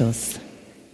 [0.00, 0.40] Anstoß,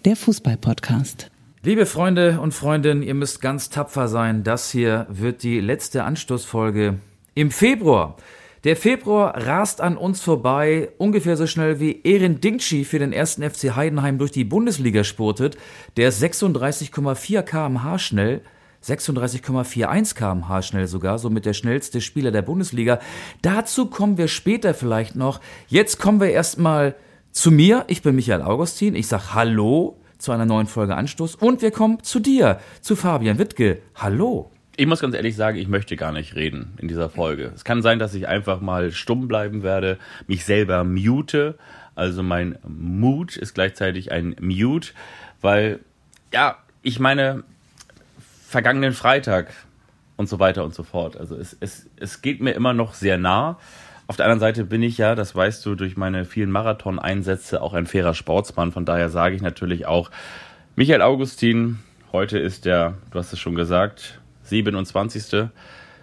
[0.05, 1.31] der Fußball-Podcast.
[1.63, 4.43] Liebe Freunde und Freundinnen, ihr müsst ganz tapfer sein.
[4.43, 6.99] Das hier wird die letzte Anstoßfolge
[7.37, 8.17] im Februar.
[8.65, 13.49] Der Februar rast an uns vorbei, ungefähr so schnell wie Erin Dinkci für den ersten
[13.49, 15.57] FC Heidenheim durch die Bundesliga spurtet.
[15.97, 18.41] Der ist 36,4 kmh schnell.
[18.83, 22.99] 36,41 kmh schnell sogar, somit der schnellste Spieler der Bundesliga.
[23.41, 25.41] Dazu kommen wir später vielleicht noch.
[25.69, 26.97] Jetzt kommen wir erstmal
[27.37, 27.85] zu mir.
[27.87, 28.95] Ich bin Michael Augustin.
[28.95, 31.35] Ich sag Hallo zu einer neuen Folge Anstoß.
[31.35, 33.83] Und wir kommen zu dir, zu Fabian Wittke.
[33.95, 34.51] Hallo.
[34.77, 37.53] Ich muss ganz ehrlich sagen, ich möchte gar nicht reden in dieser Folge.
[37.55, 41.59] Es kann sein, dass ich einfach mal stumm bleiben werde, mich selber mute.
[41.95, 44.93] Also mein Mut ist gleichzeitig ein Mute,
[45.43, 45.81] weil,
[46.33, 47.45] ja, ich meine,
[48.49, 49.53] vergangenen Freitag
[50.17, 51.19] und so weiter und so fort.
[51.19, 53.59] Also es, es, es geht mir immer noch sehr nah.
[54.09, 57.75] Auf der anderen Seite bin ich ja, das weißt du, durch meine vielen Marathon-Einsätze auch
[57.75, 58.71] ein fairer Sportsmann.
[58.71, 60.11] Von daher sage ich natürlich auch,
[60.77, 61.81] Michael Augustin,
[62.13, 65.49] heute ist der, du hast es schon gesagt, 27.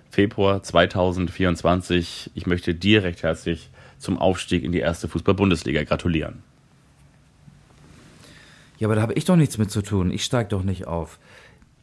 [0.09, 2.31] Februar 2024.
[2.35, 6.43] Ich möchte dir recht herzlich zum Aufstieg in die erste Fußball-Bundesliga gratulieren.
[8.79, 10.11] Ja, aber da habe ich doch nichts mit zu tun.
[10.11, 11.19] Ich steige doch nicht auf.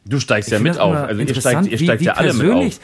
[0.05, 0.95] Du steigst ich ja mit auf.
[0.95, 2.79] Also ihr steigt, ihr steigt wie, wie ja alle mit auf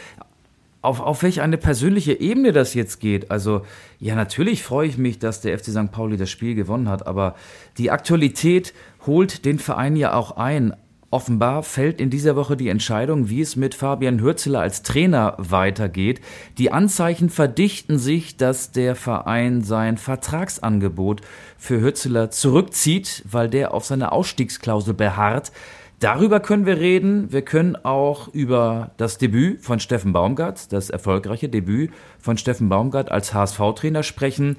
[0.87, 3.29] auf, auf welche eine persönliche Ebene das jetzt geht.
[3.29, 3.63] Also,
[3.99, 5.91] ja, natürlich freue ich mich, dass der FC St.
[5.91, 7.35] Pauli das Spiel gewonnen hat, aber
[7.77, 8.73] die Aktualität
[9.05, 10.73] holt den Verein ja auch ein.
[11.09, 16.19] Offenbar fällt in dieser Woche die Entscheidung, wie es mit Fabian Hürzeler als Trainer weitergeht.
[16.57, 21.21] Die Anzeichen verdichten sich, dass der Verein sein Vertragsangebot
[21.57, 25.53] für Hürzeler zurückzieht, weil der auf seine Ausstiegsklausel beharrt.
[25.99, 27.31] Darüber können wir reden.
[27.31, 33.11] Wir können auch über das Debüt von Steffen Baumgart, das erfolgreiche Debüt von Steffen Baumgart
[33.11, 34.57] als HSV-Trainer sprechen.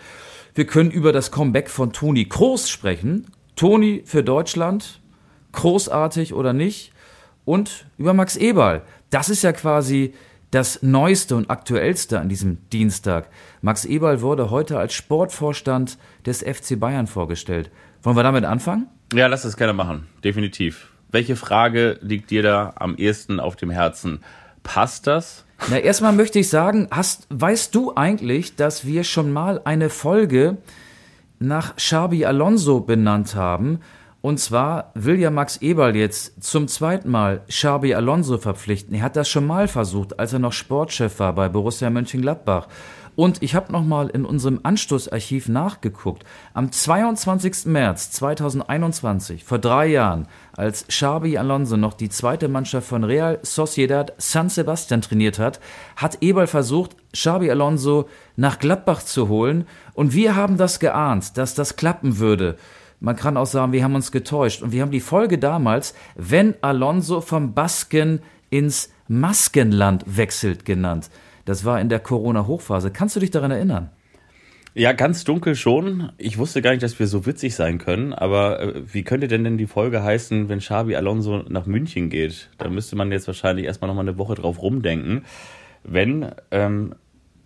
[0.55, 3.27] Wir können über das Comeback von Toni Kroos sprechen.
[3.55, 5.01] Toni für Deutschland,
[5.53, 6.93] großartig oder nicht.
[7.45, 8.83] Und über Max Eberl.
[9.11, 10.15] Das ist ja quasi
[10.51, 13.31] das Neueste und Aktuellste an diesem Dienstag.
[13.63, 17.71] Max Eberl wurde heute als Sportvorstand des FC Bayern vorgestellt.
[18.03, 18.89] Wollen wir damit anfangen?
[19.13, 20.09] Ja, lass das gerne machen.
[20.25, 20.98] Definitiv.
[21.11, 24.21] Welche Frage liegt dir da am ehesten auf dem Herzen?
[24.63, 25.45] Passt das?
[25.71, 30.59] Na, erstmal möchte ich sagen, hast, weißt du eigentlich, dass wir schon mal eine Folge
[31.39, 33.81] nach Xabi Alonso benannt haben?
[34.21, 38.95] Und zwar will ja Max Eberl jetzt zum zweiten Mal Xabi Alonso verpflichten.
[38.95, 42.69] Er hat das schon mal versucht, als er noch Sportchef war bei Borussia Mönchengladbach.
[43.15, 46.25] Und ich habe nochmal in unserem Anstoßarchiv nachgeguckt.
[46.55, 47.67] Am 22.
[47.67, 54.13] März 2021, vor drei Jahren, als Xabi Alonso noch die zweite Mannschaft von Real Sociedad
[54.19, 55.61] San Sebastian trainiert hat,
[55.95, 59.69] hat Eberl versucht, Xabi Alonso nach Gladbach zu holen.
[59.95, 62.57] Und wir haben das geahnt, dass das klappen würde.
[62.99, 64.63] Man kann auch sagen, wir haben uns getäuscht.
[64.63, 68.21] Und wir haben die Folge damals, wenn Alonso vom Basken
[68.51, 71.09] ins Maskenland wechselt, genannt.
[71.45, 72.91] Das war in der Corona-Hochphase.
[72.91, 73.91] Kannst du dich daran erinnern?
[74.79, 76.13] Ja, ganz dunkel schon.
[76.19, 78.13] Ich wusste gar nicht, dass wir so witzig sein können.
[78.13, 82.49] Aber äh, wie könnte denn denn die Folge heißen, wenn Xabi Alonso nach München geht?
[82.59, 85.25] Da müsste man jetzt wahrscheinlich erstmal nochmal eine Woche drauf rumdenken.
[85.83, 86.95] Wenn, ähm,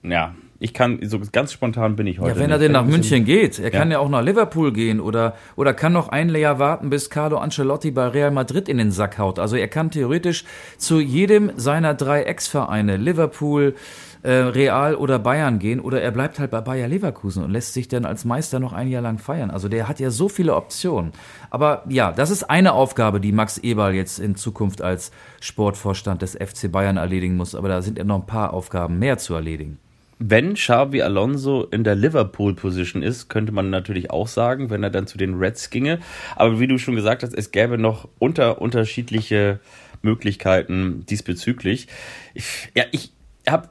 [0.03, 2.35] ja, ich kann, so ganz spontan bin ich heute.
[2.35, 3.59] Ja, wenn er denn nach München geht.
[3.59, 3.79] Er ja.
[3.79, 7.39] kann ja auch nach Liverpool gehen oder, oder kann noch ein Jahr warten, bis Carlo
[7.39, 9.39] Ancelotti bei Real Madrid in den Sack haut.
[9.39, 10.45] Also er kann theoretisch
[10.77, 13.75] zu jedem seiner drei Ex-Vereine, Liverpool,
[14.23, 17.89] äh, Real oder Bayern gehen oder er bleibt halt bei Bayer Leverkusen und lässt sich
[17.89, 19.51] dann als Meister noch ein Jahr lang feiern.
[19.51, 21.13] Also der hat ja so viele Optionen.
[21.51, 25.11] Aber ja, das ist eine Aufgabe, die Max Eberl jetzt in Zukunft als
[25.41, 27.55] Sportvorstand des FC Bayern erledigen muss.
[27.55, 29.79] Aber da sind ja noch ein paar Aufgaben mehr zu erledigen.
[30.25, 35.09] Wenn Xavi Alonso in der Liverpool-Position ist, könnte man natürlich auch sagen, wenn er dann
[35.09, 35.99] zu den Reds ginge.
[36.37, 39.59] Aber wie du schon gesagt hast, es gäbe noch unter unterschiedliche
[40.01, 41.89] Möglichkeiten diesbezüglich.
[42.35, 43.13] Ich, ja, ich
[43.49, 43.69] habe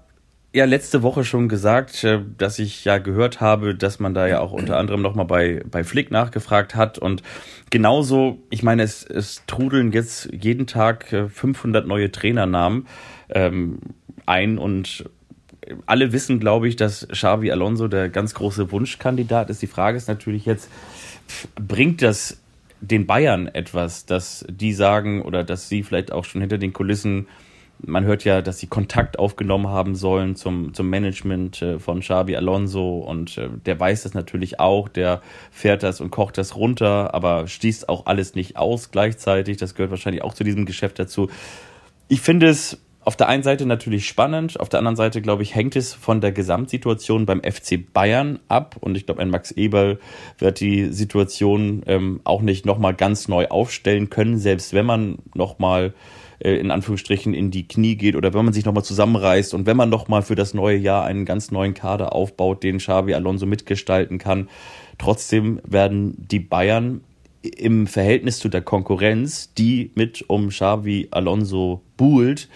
[0.53, 4.39] ja letzte Woche schon gesagt, äh, dass ich ja gehört habe, dass man da ja
[4.39, 6.97] auch unter anderem nochmal bei, bei Flick nachgefragt hat.
[6.97, 7.23] Und
[7.69, 12.87] genauso, ich meine, es, es trudeln jetzt jeden Tag 500 äh, neue Trainernamen
[13.29, 13.79] ähm,
[14.25, 15.09] ein und
[15.85, 19.61] alle wissen, glaube ich, dass Xavi Alonso der ganz große Wunschkandidat ist.
[19.61, 20.69] Die Frage ist natürlich jetzt,
[21.55, 22.41] bringt das
[22.81, 27.27] den Bayern etwas, dass die sagen oder dass sie vielleicht auch schon hinter den Kulissen
[27.85, 32.35] man hört ja, dass sie Kontakt aufgenommen haben sollen zum, zum Management äh, von Xabi
[32.35, 37.13] Alonso und äh, der weiß das natürlich auch, der fährt das und kocht das runter,
[37.13, 39.57] aber schließt auch alles nicht aus gleichzeitig.
[39.57, 41.29] Das gehört wahrscheinlich auch zu diesem Geschäft dazu.
[42.07, 45.55] Ich finde es auf der einen Seite natürlich spannend, auf der anderen Seite, glaube ich,
[45.55, 48.75] hängt es von der Gesamtsituation beim FC Bayern ab.
[48.79, 49.99] Und ich glaube, ein Max Eberl
[50.37, 55.95] wird die Situation ähm, auch nicht nochmal ganz neu aufstellen können, selbst wenn man nochmal
[56.41, 59.77] äh, in Anführungsstrichen in die Knie geht oder wenn man sich nochmal zusammenreißt und wenn
[59.77, 64.17] man nochmal für das neue Jahr einen ganz neuen Kader aufbaut, den Xavi Alonso mitgestalten
[64.17, 64.49] kann.
[64.97, 67.01] Trotzdem werden die Bayern
[67.41, 72.49] im Verhältnis zu der Konkurrenz, die mit um Xavi Alonso buhlt,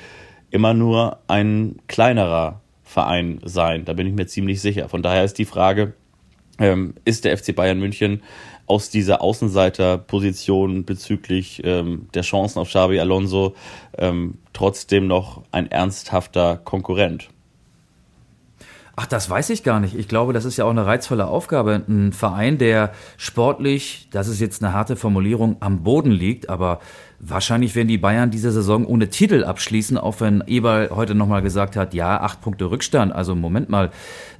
[0.51, 3.85] immer nur ein kleinerer Verein sein.
[3.85, 4.89] Da bin ich mir ziemlich sicher.
[4.89, 5.93] Von daher ist die Frage,
[6.59, 8.21] ähm, ist der FC Bayern München
[8.67, 13.55] aus dieser Außenseiterposition bezüglich ähm, der Chancen auf Xabi Alonso
[13.97, 17.29] ähm, trotzdem noch ein ernsthafter Konkurrent?
[18.97, 19.93] Ach, das weiß ich gar nicht.
[19.95, 21.83] Ich glaube, das ist ja auch eine reizvolle Aufgabe.
[21.87, 26.79] Ein Verein, der sportlich, das ist jetzt eine harte Formulierung, am Boden liegt, aber
[27.27, 31.75] Wahrscheinlich werden die Bayern diese Saison ohne Titel abschließen, auch wenn Eberl heute nochmal gesagt
[31.75, 33.11] hat, ja, acht Punkte Rückstand.
[33.11, 33.89] Also Moment mal,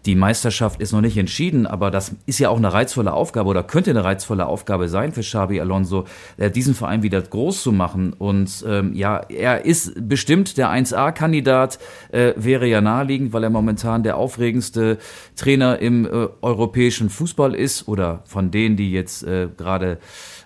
[0.06, 3.64] die Meisterschaft ist noch nicht entschieden, aber das ist ja auch eine reizvolle Aufgabe oder
[3.64, 6.06] könnte eine reizvolle Aufgabe sein für Xabi Alonso,
[6.38, 8.14] äh, diesen Verein wieder groß zu machen.
[8.14, 11.80] Und ähm, ja, er ist bestimmt der 1A-Kandidat,
[12.12, 15.00] äh, wäre ja naheliegend, weil er momentan der aufregendste
[15.36, 19.98] Trainer im äh, europäischen Fußball ist oder von denen, die jetzt äh, gerade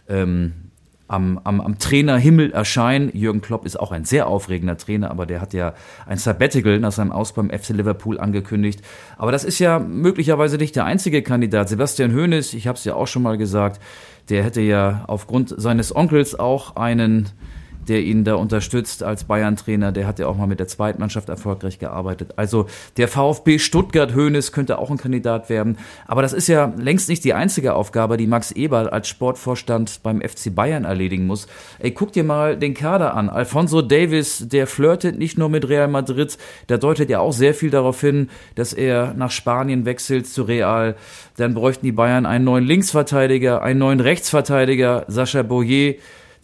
[0.08, 0.69] ähm,
[1.10, 3.10] am, am, am Trainerhimmel erscheinen.
[3.14, 5.74] Jürgen Klopp ist auch ein sehr aufregender Trainer, aber der hat ja
[6.06, 8.82] ein Sabbatical nach seinem Aus beim FC Liverpool angekündigt.
[9.18, 11.68] Aber das ist ja möglicherweise nicht der einzige Kandidat.
[11.68, 13.82] Sebastian Hoeneß, ich habe es ja auch schon mal gesagt,
[14.30, 17.30] der hätte ja aufgrund seines Onkels auch einen
[17.90, 19.92] der ihn da unterstützt als Bayern-Trainer.
[19.92, 22.34] Der hat ja auch mal mit der Zweitmannschaft erfolgreich gearbeitet.
[22.36, 25.78] Also der VfB Stuttgart Hoeneß könnte auch ein Kandidat werden.
[26.08, 30.22] Aber das ist ja längst nicht die einzige Aufgabe, die Max Eberl als Sportvorstand beim
[30.22, 31.48] FC Bayern erledigen muss.
[31.80, 33.30] Ey, guck dir mal den Kader an.
[33.30, 36.38] Alfonso Davis, der flirtet nicht nur mit Real Madrid,
[36.70, 40.96] der deutet ja auch sehr viel darauf hin, dass er nach Spanien wechselt zu Real.
[41.38, 45.96] Dann bräuchten die Bayern einen neuen Linksverteidiger, einen neuen Rechtsverteidiger, Sascha Boyer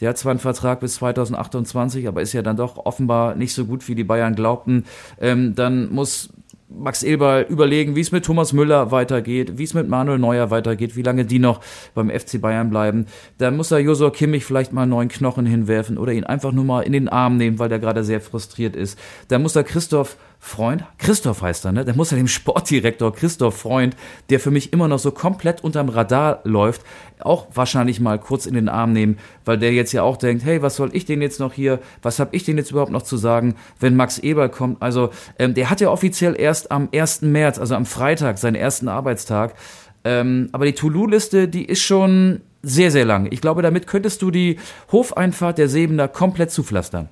[0.01, 3.65] der hat zwar einen Vertrag bis 2028, aber ist ja dann doch offenbar nicht so
[3.65, 4.86] gut, wie die Bayern glaubten.
[5.19, 6.30] Ähm, dann muss
[6.68, 10.95] Max Eberl überlegen, wie es mit Thomas Müller weitergeht, wie es mit Manuel Neuer weitergeht,
[10.95, 11.62] wie lange die noch
[11.94, 13.06] beim FC Bayern bleiben.
[13.38, 16.65] Dann muss er Josua Kimmich vielleicht mal einen neuen Knochen hinwerfen oder ihn einfach nur
[16.65, 19.00] mal in den Arm nehmen, weil der gerade sehr frustriert ist.
[19.27, 21.86] Dann muss er Christoph Freund, Christoph heißt er, ne?
[21.86, 23.95] Der muss ja dem Sportdirektor Christoph Freund,
[24.30, 26.83] der für mich immer noch so komplett unterm Radar läuft,
[27.19, 30.62] auch wahrscheinlich mal kurz in den Arm nehmen, weil der jetzt ja auch denkt, hey,
[30.62, 33.18] was soll ich denn jetzt noch hier, was habe ich denn jetzt überhaupt noch zu
[33.18, 34.83] sagen, wenn Max Eber kommt?
[34.83, 35.09] Also,
[35.39, 37.24] ähm, der hat ja offiziell erst am 1.
[37.24, 39.56] März, also am Freitag, seinen ersten Arbeitstag.
[40.03, 43.27] Ähm, aber die To-Do-Liste, die ist schon sehr, sehr lang.
[43.31, 44.59] Ich glaube, damit könntest du die
[44.91, 47.09] Hofeinfahrt der Sebener komplett zupflastern.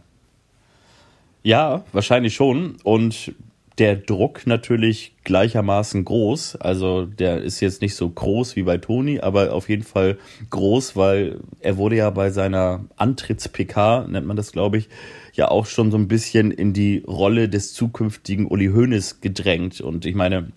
[1.43, 2.77] Ja, wahrscheinlich schon.
[2.83, 3.33] Und
[3.79, 6.57] der Druck natürlich gleichermaßen groß.
[6.57, 10.17] Also der ist jetzt nicht so groß wie bei Toni, aber auf jeden Fall
[10.49, 14.89] groß, weil er wurde ja bei seiner Antritts-PK, nennt man das, glaube ich,
[15.33, 19.81] ja auch schon so ein bisschen in die Rolle des zukünftigen Uli Hoeneß gedrängt.
[19.81, 20.51] Und ich meine,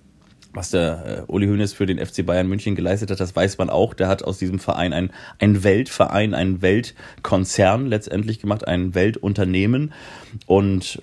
[0.57, 3.71] was der äh, Uli Hoeneß für den FC Bayern München geleistet hat, das weiß man
[3.71, 3.95] auch.
[3.95, 9.93] Der hat aus diesem Verein ein, ein Weltverein, ein Weltkonzern letztendlich gemacht, ein Weltunternehmen.
[10.47, 11.03] Und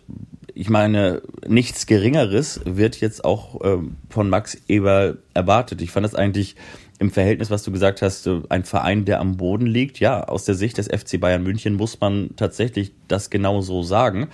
[0.54, 3.78] ich meine, nichts Geringeres wird jetzt auch äh,
[4.10, 5.81] von Max Eber erwartet.
[5.81, 6.56] Ich fand das eigentlich
[7.00, 10.00] im Verhältnis, was du gesagt hast, ein Verein, der am Boden liegt.
[10.00, 14.30] Ja, aus der Sicht des FC Bayern München muss man tatsächlich das genau so sagen.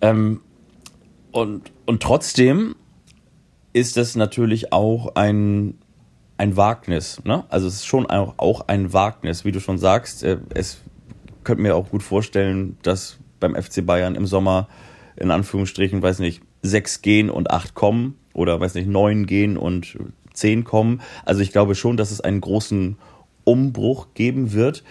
[0.00, 0.40] Ähm,
[1.32, 2.74] und, und trotzdem
[3.72, 5.78] ist es natürlich auch ein,
[6.38, 7.22] ein Wagnis.
[7.24, 7.44] Ne?
[7.48, 10.22] Also es ist schon auch, auch ein Wagnis, wie du schon sagst.
[10.22, 10.78] Äh, es
[11.44, 14.68] könnte mir auch gut vorstellen, dass beim FC Bayern im Sommer
[15.16, 19.98] in Anführungsstrichen, weiß nicht, sechs gehen und acht kommen oder weiß nicht, neun gehen und
[20.32, 21.00] zehn kommen.
[21.24, 22.96] Also ich glaube schon, dass es einen großen
[23.44, 24.84] Umbruch geben wird.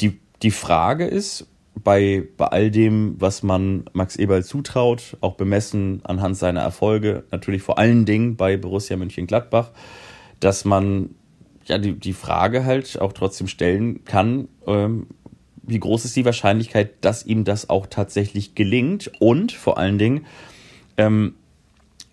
[0.00, 1.46] Die, die Frage ist,
[1.82, 7.62] bei, bei all dem, was man Max Eberl zutraut, auch bemessen anhand seiner Erfolge, natürlich
[7.62, 9.70] vor allen Dingen bei Borussia Mönchengladbach,
[10.40, 11.10] dass man
[11.66, 15.06] ja die, die Frage halt auch trotzdem stellen kann, ähm,
[15.62, 20.26] wie groß ist die Wahrscheinlichkeit, dass ihm das auch tatsächlich gelingt und vor allen Dingen,
[20.96, 21.34] ähm,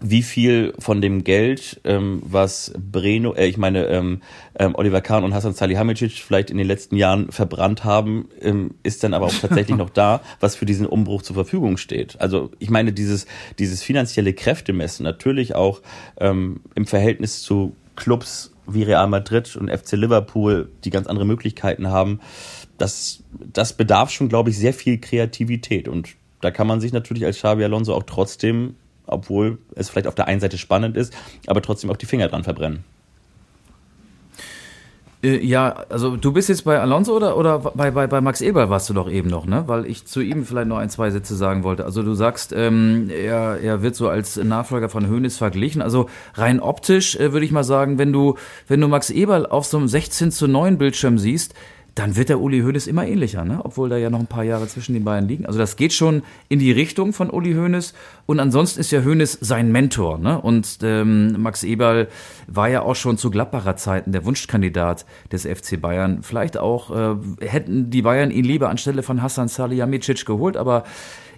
[0.03, 4.21] wie viel von dem Geld, ähm, was Breno, äh, ich meine, ähm,
[4.59, 9.03] ähm, Oliver Kahn und Hasan Salihamidzic vielleicht in den letzten Jahren verbrannt haben, ähm, ist
[9.03, 12.19] dann aber auch tatsächlich noch da, was für diesen Umbruch zur Verfügung steht.
[12.19, 13.25] Also ich meine, dieses,
[13.59, 15.81] dieses finanzielle Kräftemessen natürlich auch
[16.19, 21.87] ähm, im Verhältnis zu Clubs wie Real Madrid und FC Liverpool, die ganz andere Möglichkeiten
[21.87, 22.19] haben,
[22.77, 26.09] das, das bedarf schon, glaube ich, sehr viel Kreativität und
[26.41, 28.75] da kann man sich natürlich als Xabi Alonso auch trotzdem,
[29.07, 31.13] obwohl es vielleicht auf der einen Seite spannend ist,
[31.47, 32.83] aber trotzdem auch die Finger dran verbrennen.
[35.23, 38.69] Äh, ja, also du bist jetzt bei Alonso oder, oder bei, bei, bei Max Eber
[38.69, 39.63] warst du doch eben noch, ne?
[39.67, 41.85] Weil ich zu ihm vielleicht noch ein, zwei Sätze sagen wollte.
[41.85, 45.81] Also du sagst, ähm, er, er wird so als Nachfolger von Hoeneß verglichen.
[45.81, 48.35] Also rein optisch äh, würde ich mal sagen, wenn du,
[48.67, 51.53] wenn du Max Eber auf so einem 16 zu 9 Bildschirm siehst,
[51.95, 53.59] dann wird der Uli Hoeneß immer ähnlicher, ne?
[53.63, 55.45] obwohl da ja noch ein paar Jahre zwischen den beiden liegen.
[55.45, 57.93] Also das geht schon in die Richtung von Uli Hoeneß
[58.25, 60.17] und ansonsten ist ja Hoeneß sein Mentor.
[60.17, 60.41] Ne?
[60.41, 62.07] Und ähm, Max Eberl
[62.47, 66.23] war ja auch schon zu Gladbacher Zeiten der Wunschkandidat des FC Bayern.
[66.23, 70.85] Vielleicht auch äh, hätten die Bayern ihn lieber anstelle von Hassan Salihamidzic geholt, aber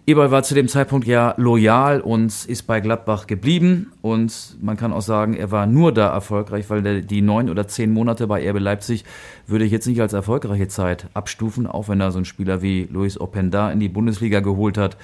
[0.08, 3.92] Eberl war zu dem Zeitpunkt ja loyal und ist bei Gladbach geblieben.
[4.04, 7.92] Und man kann auch sagen, er war nur da erfolgreich, weil die neun oder zehn
[7.92, 9.04] Monate bei RB Leipzig
[9.48, 12.88] würde ich jetzt nicht als erfolgreiche Zeit abstufen, auch wenn er so einen Spieler wie
[12.92, 14.96] Luis Openda in die Bundesliga geholt hat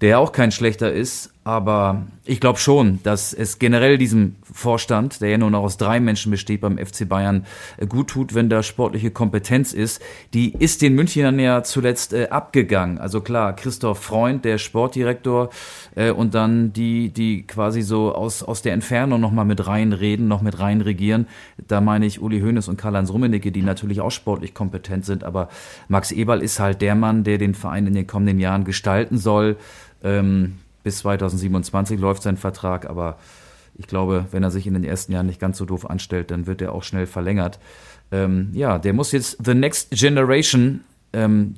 [0.00, 1.30] der auch kein schlechter ist.
[1.50, 5.98] Aber ich glaube schon, dass es generell diesem Vorstand, der ja nur noch aus drei
[5.98, 7.44] Menschen besteht beim FC Bayern,
[7.76, 10.00] äh, gut tut, wenn da sportliche Kompetenz ist.
[10.32, 12.98] Die ist den Münchnern ja zuletzt äh, abgegangen.
[12.98, 15.50] Also klar, Christoph Freund, der Sportdirektor,
[15.96, 20.42] äh, und dann die, die quasi so aus, aus der Entfernung nochmal mit reinreden, noch
[20.42, 21.26] mit reinregieren.
[21.66, 25.24] Da meine ich Uli Hoeneß und Karl-Heinz Rummenigge, die natürlich auch sportlich kompetent sind.
[25.24, 25.48] Aber
[25.88, 29.56] Max Eberl ist halt der Mann, der den Verein in den kommenden Jahren gestalten soll.
[30.04, 33.18] Ähm, bis 2027 läuft sein Vertrag, aber
[33.76, 36.46] ich glaube, wenn er sich in den ersten Jahren nicht ganz so doof anstellt, dann
[36.46, 37.58] wird er auch schnell verlängert.
[38.12, 40.80] Ähm, ja, der muss jetzt The Next Generation
[41.12, 41.54] ähm,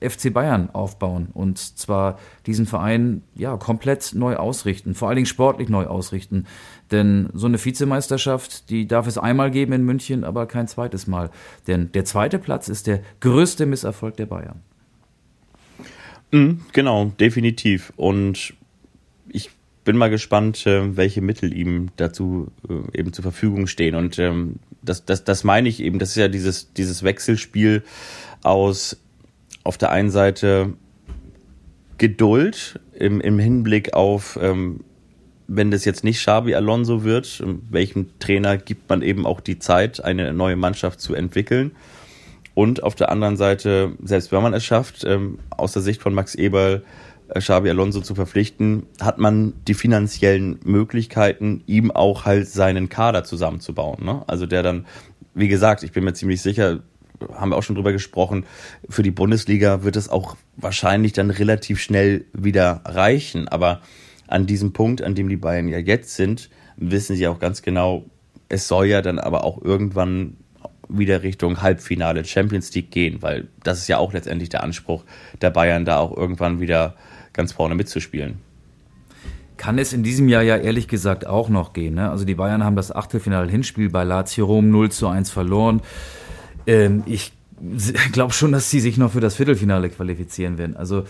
[0.00, 5.68] FC Bayern aufbauen und zwar diesen Verein ja komplett neu ausrichten, vor allen Dingen sportlich
[5.68, 6.46] neu ausrichten.
[6.90, 11.30] Denn so eine Vizemeisterschaft, die darf es einmal geben in München, aber kein zweites Mal.
[11.66, 14.62] Denn der zweite Platz ist der größte Misserfolg der Bayern.
[16.30, 17.92] Mhm, genau, definitiv.
[17.96, 18.54] Und
[19.88, 23.94] bin mal gespannt, äh, welche Mittel ihm dazu äh, eben zur Verfügung stehen.
[23.94, 27.82] Und ähm, das, das, das meine ich eben, das ist ja dieses, dieses Wechselspiel
[28.42, 28.98] aus
[29.64, 30.74] auf der einen Seite
[31.96, 34.80] Geduld im, im Hinblick auf, ähm,
[35.46, 40.04] wenn das jetzt nicht Xabi Alonso wird, welchem Trainer gibt man eben auch die Zeit,
[40.04, 41.72] eine neue Mannschaft zu entwickeln.
[42.52, 46.12] Und auf der anderen Seite, selbst wenn man es schafft, ähm, aus der Sicht von
[46.12, 46.84] Max Eberl,
[47.34, 54.04] Xabi Alonso zu verpflichten, hat man die finanziellen Möglichkeiten, ihm auch halt seinen Kader zusammenzubauen.
[54.04, 54.22] Ne?
[54.26, 54.86] Also der dann,
[55.34, 56.80] wie gesagt, ich bin mir ziemlich sicher,
[57.34, 58.44] haben wir auch schon drüber gesprochen,
[58.88, 63.48] für die Bundesliga wird es auch wahrscheinlich dann relativ schnell wieder reichen.
[63.48, 63.80] Aber
[64.26, 68.04] an diesem Punkt, an dem die Bayern ja jetzt sind, wissen sie auch ganz genau,
[68.48, 70.36] es soll ja dann aber auch irgendwann
[70.88, 75.04] wieder Richtung Halbfinale Champions League gehen, weil das ist ja auch letztendlich der Anspruch
[75.42, 76.94] der Bayern, da auch irgendwann wieder
[77.38, 78.40] ganz vorne mitzuspielen.
[79.56, 81.94] Kann es in diesem Jahr ja ehrlich gesagt auch noch gehen.
[81.94, 82.10] Ne?
[82.10, 85.80] Also die Bayern haben das Achtelfinale-Hinspiel bei Lazio Rom 0 zu 1 verloren.
[86.66, 87.32] Ähm, ich
[88.12, 90.76] glaube schon, dass sie sich noch für das Viertelfinale qualifizieren werden.
[90.76, 91.04] Also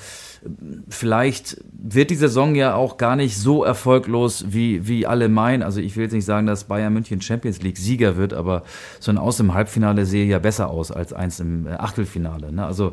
[0.88, 5.62] vielleicht wird die Saison ja auch gar nicht so erfolglos, wie, wie alle meinen.
[5.62, 8.62] Also ich will jetzt nicht sagen, dass Bayern München Champions League Sieger wird, aber
[9.00, 12.52] so ein Aus im Halbfinale sehe ja besser aus als eins im äh, Achtelfinale.
[12.52, 12.64] Ne?
[12.64, 12.92] Also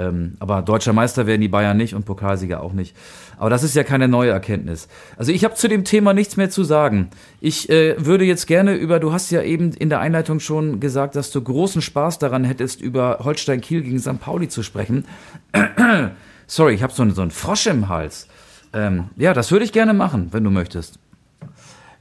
[0.00, 2.96] ähm, aber deutscher Meister werden die Bayern nicht und Pokalsieger auch nicht.
[3.36, 4.88] Aber das ist ja keine neue Erkenntnis.
[5.16, 7.10] Also ich habe zu dem Thema nichts mehr zu sagen.
[7.40, 11.16] Ich äh, würde jetzt gerne über, du hast ja eben in der Einleitung schon gesagt,
[11.16, 14.20] dass du großen Spaß daran hättest, über Holstein Kiel gegen St.
[14.20, 15.04] Pauli zu sprechen.
[16.46, 18.26] Sorry, ich habe so, so einen Frosch im Hals.
[18.72, 20.98] Ähm, ja, das würde ich gerne machen, wenn du möchtest.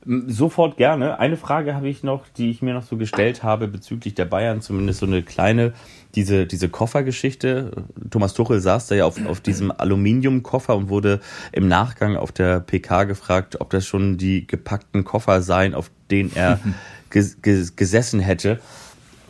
[0.06, 1.20] Sofort gerne.
[1.20, 4.62] Eine Frage habe ich noch, die ich mir noch so gestellt habe bezüglich der Bayern,
[4.62, 5.74] zumindest so eine kleine,
[6.16, 7.72] diese, diese Koffergeschichte.
[8.10, 11.20] Thomas Tuchel saß da ja auf, auf diesem Aluminiumkoffer und wurde
[11.52, 16.32] im Nachgang auf der PK gefragt, ob das schon die gepackten Koffer seien, auf denen
[16.36, 16.60] er
[17.10, 18.60] ges ges gesessen hätte.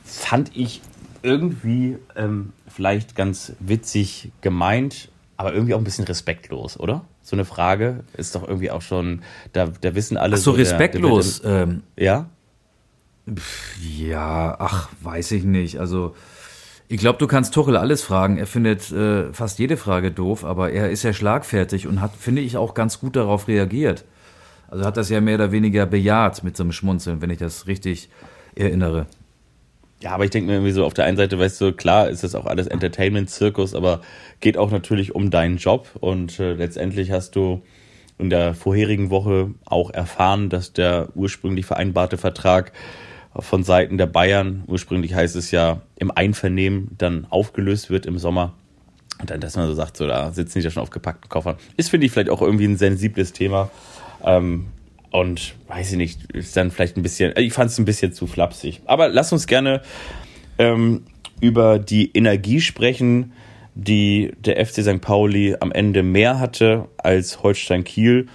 [0.04, 0.82] Fand ich
[1.22, 7.06] irgendwie ähm, vielleicht ganz witzig gemeint, aber irgendwie auch ein bisschen respektlos, oder?
[7.22, 9.22] So eine Frage ist doch irgendwie auch schon,
[9.54, 10.36] da, da wissen alle.
[10.36, 11.42] Ach so, respektlos.
[11.42, 12.30] Der, der, ähm, ja?
[13.82, 15.80] Ja, ach, weiß ich nicht.
[15.80, 16.16] Also,
[16.92, 18.38] ich glaube, du kannst Tuchel alles fragen.
[18.40, 22.42] Er findet äh, fast jede Frage doof, aber er ist ja schlagfertig und hat, finde
[22.42, 24.06] ich, auch ganz gut darauf reagiert.
[24.70, 27.68] Also hat das ja mehr oder weniger bejaht mit so einem Schmunzeln, wenn ich das
[27.68, 28.10] richtig
[28.56, 29.06] erinnere.
[30.02, 32.24] Ja, aber ich denke mir irgendwie so, auf der einen Seite, weißt du, klar ist
[32.24, 34.02] das auch alles Entertainment-Zirkus, aber
[34.40, 37.62] geht auch natürlich um deinen Job und äh, letztendlich hast du
[38.18, 42.72] in der vorherigen Woche auch erfahren, dass der ursprünglich vereinbarte Vertrag
[43.38, 48.54] von Seiten der Bayern, ursprünglich heißt es ja im Einvernehmen, dann aufgelöst wird im Sommer.
[49.20, 51.58] Und dann, dass man so sagt, so da sitzen die ja schon auf gepackten Koffern.
[51.78, 53.70] Ist, finde ich, vielleicht auch irgendwie ein sensibles Thema.
[54.24, 54.68] Ähm,
[55.12, 58.28] und weiß ich nicht, ist dann vielleicht ein bisschen, ich fand es ein bisschen zu
[58.28, 58.82] flapsig.
[58.86, 59.82] Aber lass uns gerne
[60.58, 61.04] ähm,
[61.42, 63.34] über die Energie sprechen,
[63.76, 65.02] die der FC St.
[65.02, 68.28] Pauli am Ende mehr hatte als Holstein Kiel.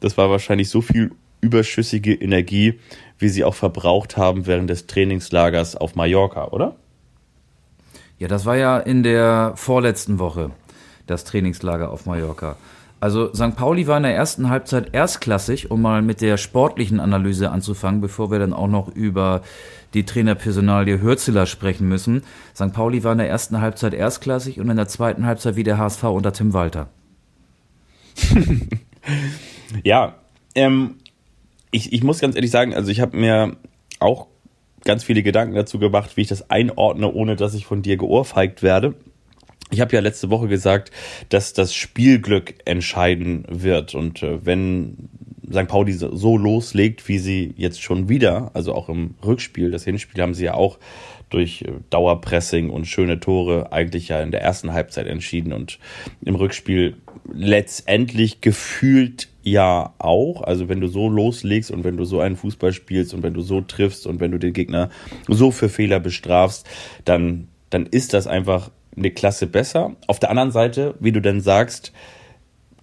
[0.00, 2.78] Das war wahrscheinlich so viel überschüssige Energie,
[3.22, 6.76] wie sie auch verbraucht haben während des Trainingslagers auf Mallorca, oder?
[8.18, 10.50] Ja, das war ja in der vorletzten Woche,
[11.06, 12.56] das Trainingslager auf Mallorca.
[13.00, 13.56] Also St.
[13.56, 18.30] Pauli war in der ersten Halbzeit erstklassig, um mal mit der sportlichen Analyse anzufangen, bevor
[18.30, 19.42] wir dann auch noch über
[19.92, 22.22] die Trainerpersonalie Hürzeler sprechen müssen.
[22.54, 22.72] St.
[22.72, 26.04] Pauli war in der ersten Halbzeit erstklassig und in der zweiten Halbzeit wie der HSV
[26.04, 26.86] unter Tim Walter.
[29.82, 30.14] ja,
[30.54, 30.94] ähm,
[31.72, 33.56] ich, ich muss ganz ehrlich sagen, also ich habe mir
[33.98, 34.28] auch
[34.84, 38.62] ganz viele Gedanken dazu gemacht, wie ich das einordne, ohne dass ich von dir geohrfeigt
[38.62, 38.94] werde.
[39.70, 40.90] Ich habe ja letzte Woche gesagt,
[41.30, 43.94] dass das Spielglück entscheiden wird.
[43.94, 45.08] Und äh, wenn
[45.50, 45.66] St.
[45.66, 50.34] Pauli so loslegt, wie sie jetzt schon wieder, also auch im Rückspiel, das Hinspiel haben
[50.34, 50.78] sie ja auch
[51.30, 55.78] durch äh, Dauerpressing und schöne Tore eigentlich ja in der ersten Halbzeit entschieden und
[56.22, 56.96] im Rückspiel
[57.30, 60.42] letztendlich gefühlt ja auch.
[60.42, 63.40] Also wenn du so loslegst und wenn du so einen Fußball spielst und wenn du
[63.40, 64.90] so triffst und wenn du den Gegner
[65.28, 66.68] so für Fehler bestrafst,
[67.04, 69.96] dann, dann ist das einfach eine Klasse besser.
[70.06, 71.92] Auf der anderen Seite, wie du dann sagst,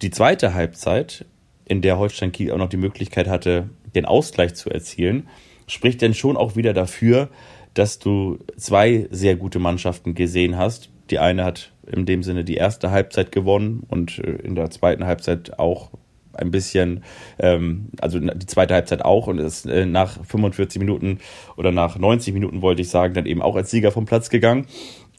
[0.01, 1.25] die zweite Halbzeit,
[1.65, 5.27] in der Holstein Kiel auch noch die Möglichkeit hatte, den Ausgleich zu erzielen,
[5.67, 7.29] spricht denn schon auch wieder dafür,
[7.73, 10.89] dass du zwei sehr gute Mannschaften gesehen hast.
[11.11, 15.05] Die eine hat in dem Sinne die erste Halbzeit gewonnen und äh, in der zweiten
[15.05, 15.91] Halbzeit auch
[16.33, 17.03] ein bisschen,
[17.39, 21.19] ähm, also die zweite Halbzeit auch und ist äh, nach 45 Minuten
[21.57, 24.67] oder nach 90 Minuten wollte ich sagen, dann eben auch als Sieger vom Platz gegangen.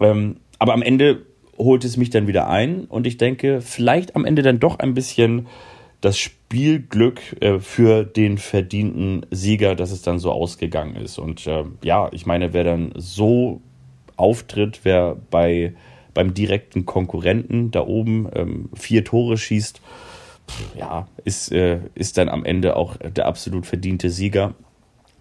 [0.01, 1.27] Ähm, aber am Ende
[1.59, 4.95] holt es mich dann wieder ein und ich denke, vielleicht am Ende dann doch ein
[4.95, 5.47] bisschen
[6.01, 11.19] das Spielglück äh, für den verdienten Sieger, dass es dann so ausgegangen ist.
[11.19, 13.61] Und äh, ja, ich meine, wer dann so
[14.17, 15.75] auftritt, wer bei
[16.15, 19.81] beim direkten Konkurrenten da oben ähm, vier Tore schießt,
[20.77, 24.55] ja, ist, äh, ist dann am Ende auch der absolut verdiente Sieger.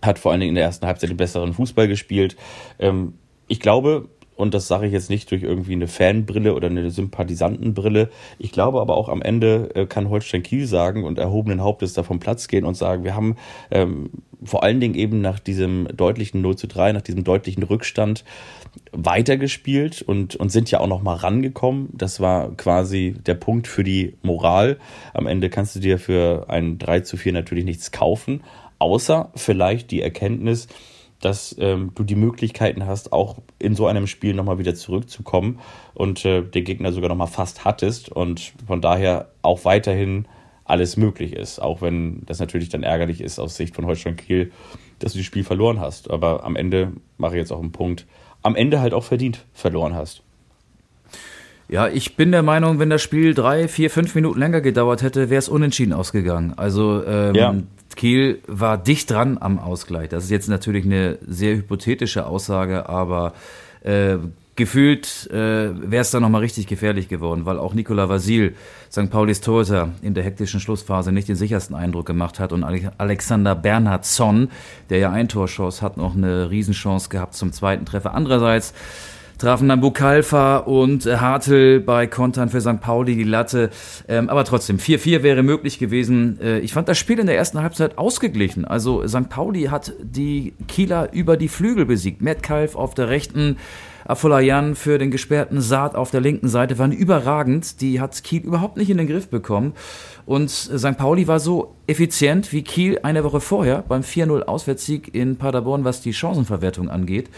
[0.02, 2.36] Hat vor allen Dingen in der ersten Halbzeit den besseren Fußball gespielt.
[2.80, 3.14] Ähm,
[3.48, 8.10] ich glaube, und das sage ich jetzt nicht durch irgendwie eine Fanbrille oder eine Sympathisantenbrille.
[8.38, 12.04] Ich glaube aber auch am Ende äh, kann Holstein Kiel sagen und erhobenen Hauptes da
[12.04, 13.36] vom Platz gehen und sagen, wir haben
[13.70, 18.24] ähm, vor allen Dingen eben nach diesem deutlichen 0 zu 3, nach diesem deutlichen Rückstand
[18.94, 21.90] weitergespielt und, und sind ja auch noch mal rangekommen.
[21.92, 24.78] Das war quasi der Punkt für die Moral.
[25.14, 28.42] Am Ende kannst du dir für ein 3 zu 4 natürlich nichts kaufen,
[28.78, 30.70] außer vielleicht die Erkenntnis,
[31.22, 35.60] dass ähm, du die Möglichkeiten hast, auch in so einem Spiel nochmal wieder zurückzukommen
[35.94, 40.26] und äh, den Gegner sogar nochmal fast hattest und von daher auch weiterhin
[40.70, 44.52] alles möglich ist, auch wenn das natürlich dann ärgerlich ist aus Sicht von Holstein Kiel,
[45.00, 46.12] dass du das Spiel verloren hast.
[46.12, 48.06] Aber am Ende mache ich jetzt auch einen Punkt,
[48.44, 50.22] am Ende halt auch verdient verloren hast.
[51.70, 55.30] Ja, ich bin der Meinung, wenn das Spiel drei, vier, fünf Minuten länger gedauert hätte,
[55.30, 56.54] wäre es unentschieden ausgegangen.
[56.58, 57.56] Also ähm, ja.
[57.96, 60.10] Kiel war dicht dran am Ausgleich.
[60.10, 63.34] Das ist jetzt natürlich eine sehr hypothetische Aussage, aber
[63.84, 64.18] äh,
[64.56, 68.56] gefühlt äh, wäre es dann nochmal richtig gefährlich geworden, weil auch Nicola Vasil,
[68.92, 69.10] St.
[69.10, 74.50] Paulis Torhüter, in der hektischen Schlussphase nicht den sichersten Eindruck gemacht hat und Alexander Bernhardsson,
[74.90, 78.14] der ja ein Torschuss hat, noch eine Riesenchance gehabt zum zweiten Treffer.
[78.14, 78.74] Andererseits
[79.40, 82.82] trafen dann Bukalfa und äh, Hartl bei Kontern für St.
[82.82, 83.72] Pauli die Latte.
[84.08, 86.40] Ähm, aber trotzdem, 4-4 wäre möglich gewesen.
[86.42, 88.66] Äh, ich fand das Spiel in der ersten Halbzeit ausgeglichen.
[88.66, 89.30] Also St.
[89.30, 92.22] Pauli hat die Kieler über die Flügel besiegt.
[92.22, 93.58] Metcalf auf der rechten,
[94.06, 97.80] Afolayan für den gesperrten Saat auf der linken Seite waren überragend.
[97.80, 99.74] Die hat Kiel überhaupt nicht in den Griff bekommen.
[100.26, 100.98] Und St.
[100.98, 106.02] Pauli war so effizient wie Kiel eine Woche vorher beim 4-0 Auswärtssieg in Paderborn, was
[106.02, 107.30] die Chancenverwertung angeht.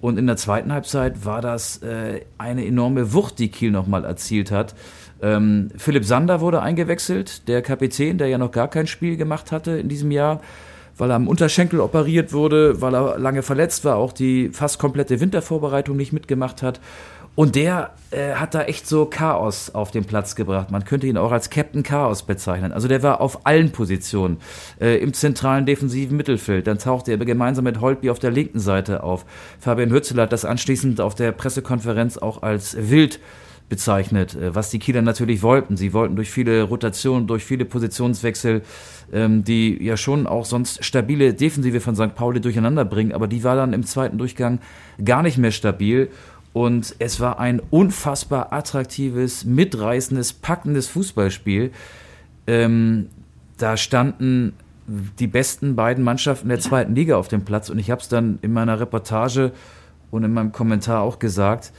[0.00, 4.50] Und in der zweiten Halbzeit war das äh, eine enorme Wucht, die Kiel nochmal erzielt
[4.50, 4.74] hat.
[5.22, 9.72] Ähm, Philipp Sander wurde eingewechselt, der Kapitän, der ja noch gar kein Spiel gemacht hatte
[9.72, 10.40] in diesem Jahr,
[10.96, 15.20] weil er am Unterschenkel operiert wurde, weil er lange verletzt war, auch die fast komplette
[15.20, 16.80] Wintervorbereitung nicht mitgemacht hat.
[17.36, 20.70] Und der äh, hat da echt so Chaos auf den Platz gebracht.
[20.70, 22.72] Man könnte ihn auch als Captain Chaos bezeichnen.
[22.72, 24.38] Also der war auf allen Positionen.
[24.80, 26.66] Äh, Im zentralen defensiven Mittelfeld.
[26.66, 29.24] Dann tauchte er gemeinsam mit Holtby auf der linken Seite auf.
[29.58, 33.20] Fabian Hützel hat das anschließend auf der Pressekonferenz auch als wild
[33.70, 35.78] bezeichnet, äh, was die Kieler natürlich wollten.
[35.78, 38.62] Sie wollten durch viele Rotationen, durch viele Positionswechsel,
[39.12, 42.14] ähm, die ja schon auch sonst stabile Defensive von St.
[42.14, 44.58] Pauli durcheinander bringen, aber die war dann im zweiten Durchgang
[45.02, 46.10] gar nicht mehr stabil.
[46.52, 51.70] Und es war ein unfassbar attraktives, mitreißendes, packendes Fußballspiel.
[52.46, 53.08] Ähm,
[53.56, 54.54] da standen
[54.86, 57.70] die besten beiden Mannschaften der zweiten Liga auf dem Platz.
[57.70, 59.52] Und ich habe es dann in meiner Reportage
[60.10, 61.72] und in meinem Kommentar auch gesagt.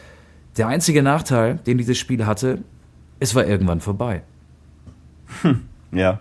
[0.58, 2.60] Der einzige Nachteil, den dieses Spiel hatte,
[3.20, 4.24] es war irgendwann vorbei.
[5.42, 6.20] Hm, ja.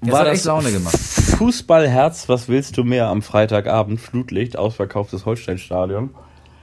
[0.00, 0.96] Es war das Laune gemacht.
[0.96, 4.00] Fußballherz, was willst du mehr am Freitagabend?
[4.00, 6.10] Flutlicht, ausverkauftes Holsteinstadion.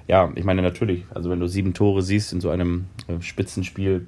[0.07, 4.05] Ja, ich meine natürlich, also wenn du sieben Tore siehst in so einem äh, Spitzenspiel,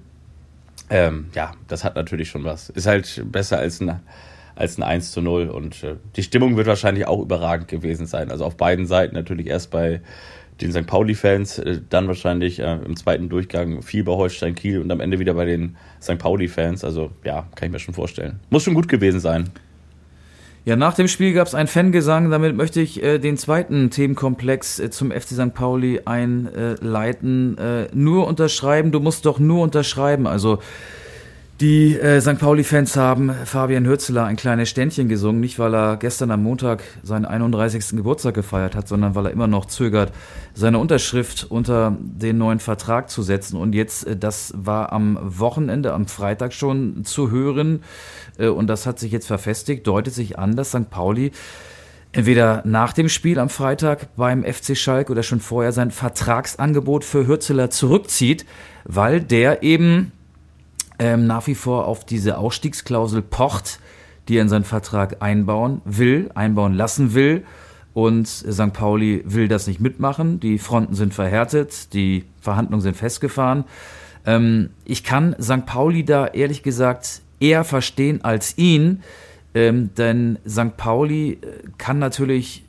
[0.90, 2.70] ähm, ja, das hat natürlich schon was.
[2.70, 4.00] Ist halt besser als ein,
[4.56, 8.32] als ein 1 zu 0 und äh, die Stimmung wird wahrscheinlich auch überragend gewesen sein.
[8.32, 10.02] Also auf beiden Seiten natürlich erst bei
[10.62, 10.88] den St.
[10.88, 15.20] Pauli-Fans, äh, dann wahrscheinlich äh, im zweiten Durchgang viel bei Holstein Kiel und am Ende
[15.20, 16.18] wieder bei den St.
[16.18, 16.84] Pauli-Fans.
[16.84, 18.40] Also ja, kann ich mir schon vorstellen.
[18.50, 19.50] Muss schon gut gewesen sein.
[20.68, 22.30] Ja, nach dem Spiel gab es einen Fangesang.
[22.30, 25.54] Damit möchte ich äh, den zweiten Themenkomplex äh, zum FC St.
[25.54, 27.58] Pauli einleiten.
[27.58, 30.28] Äh, nur unterschreiben, du musst doch nur unterschreiben.
[30.28, 30.60] Also
[31.60, 32.38] die äh, St.
[32.38, 37.26] Pauli-Fans haben Fabian Hürzeler ein kleines Ständchen gesungen, nicht weil er gestern am Montag seinen
[37.26, 37.96] 31.
[37.96, 40.12] Geburtstag gefeiert hat, sondern weil er immer noch zögert,
[40.54, 43.58] seine Unterschrift unter den neuen Vertrag zu setzen.
[43.58, 47.82] Und jetzt, äh, das war am Wochenende, am Freitag schon zu hören,
[48.38, 50.92] äh, und das hat sich jetzt verfestigt, deutet sich an, dass St.
[50.92, 51.32] Pauli
[52.12, 57.28] entweder nach dem Spiel am Freitag beim FC Schalke oder schon vorher sein Vertragsangebot für
[57.28, 58.46] Hürzeler zurückzieht,
[58.86, 60.12] weil der eben
[61.00, 63.80] ähm, nach wie vor auf diese Ausstiegsklausel pocht,
[64.28, 67.44] die er in seinen Vertrag einbauen will, einbauen lassen will.
[67.94, 68.74] Und St.
[68.74, 70.40] Pauli will das nicht mitmachen.
[70.40, 73.64] Die Fronten sind verhärtet, die Verhandlungen sind festgefahren.
[74.26, 75.66] Ähm, ich kann St.
[75.66, 79.02] Pauli da ehrlich gesagt eher verstehen als ihn,
[79.56, 80.78] ähm, denn St.
[80.78, 81.38] Pauli äh,
[81.78, 82.66] kann natürlich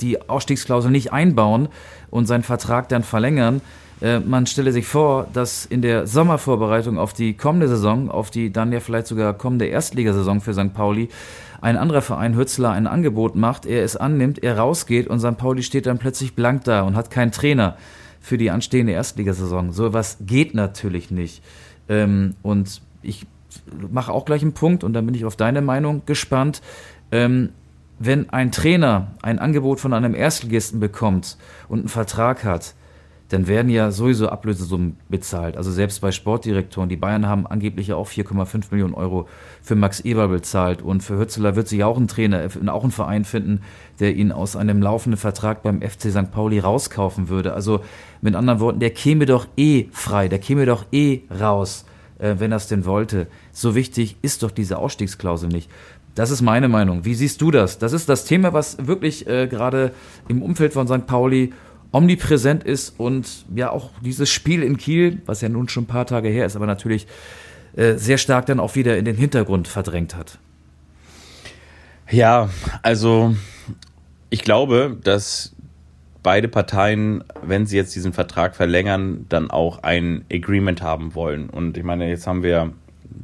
[0.00, 1.68] die Ausstiegsklausel nicht einbauen
[2.10, 3.60] und seinen Vertrag dann verlängern.
[4.04, 8.52] Äh, man stelle sich vor, dass in der Sommervorbereitung auf die kommende Saison, auf die
[8.52, 10.74] dann ja vielleicht sogar kommende Erstligasaison für St.
[10.74, 11.08] Pauli,
[11.62, 15.38] ein anderer Verein Hützler ein Angebot macht, er es annimmt, er rausgeht und St.
[15.38, 17.78] Pauli steht dann plötzlich blank da und hat keinen Trainer
[18.20, 19.72] für die anstehende Erstligasaison.
[19.72, 21.42] So was geht natürlich nicht.
[21.88, 23.26] Ähm, und ich
[23.90, 26.60] mache auch gleich einen Punkt und dann bin ich auf deine Meinung gespannt.
[27.10, 27.50] Ähm,
[27.98, 31.38] wenn ein Trainer ein Angebot von einem Erstligisten bekommt
[31.68, 32.74] und einen Vertrag hat,
[33.30, 35.56] dann werden ja sowieso Ablösesummen bezahlt.
[35.56, 36.88] Also selbst bei Sportdirektoren.
[36.88, 39.26] Die Bayern haben angeblich ja auch 4,5 Millionen Euro
[39.62, 40.82] für Max Eber bezahlt.
[40.82, 43.62] Und für Hützeler wird sich auch ein Trainer, auch ein Verein finden,
[43.98, 46.30] der ihn aus einem laufenden Vertrag beim FC St.
[46.32, 47.54] Pauli rauskaufen würde.
[47.54, 47.80] Also
[48.20, 51.86] mit anderen Worten, der käme doch eh frei, der käme doch eh raus,
[52.18, 53.26] äh, wenn er es denn wollte.
[53.52, 55.70] So wichtig ist doch diese Ausstiegsklausel nicht.
[56.14, 57.04] Das ist meine Meinung.
[57.04, 57.78] Wie siehst du das?
[57.78, 59.92] Das ist das Thema, was wirklich äh, gerade
[60.28, 61.06] im Umfeld von St.
[61.06, 61.52] Pauli
[61.94, 66.06] omnipräsent ist und ja auch dieses Spiel in Kiel, was ja nun schon ein paar
[66.06, 67.06] Tage her ist, aber natürlich
[67.76, 70.38] äh, sehr stark dann auch wieder in den Hintergrund verdrängt hat.
[72.10, 72.50] Ja,
[72.82, 73.36] also
[74.28, 75.54] ich glaube, dass
[76.24, 81.48] beide Parteien, wenn sie jetzt diesen Vertrag verlängern, dann auch ein Agreement haben wollen.
[81.48, 82.72] Und ich meine, jetzt haben wir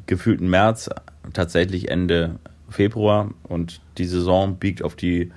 [0.06, 0.88] gefühlten März,
[1.32, 5.32] tatsächlich Ende Februar und die Saison biegt auf die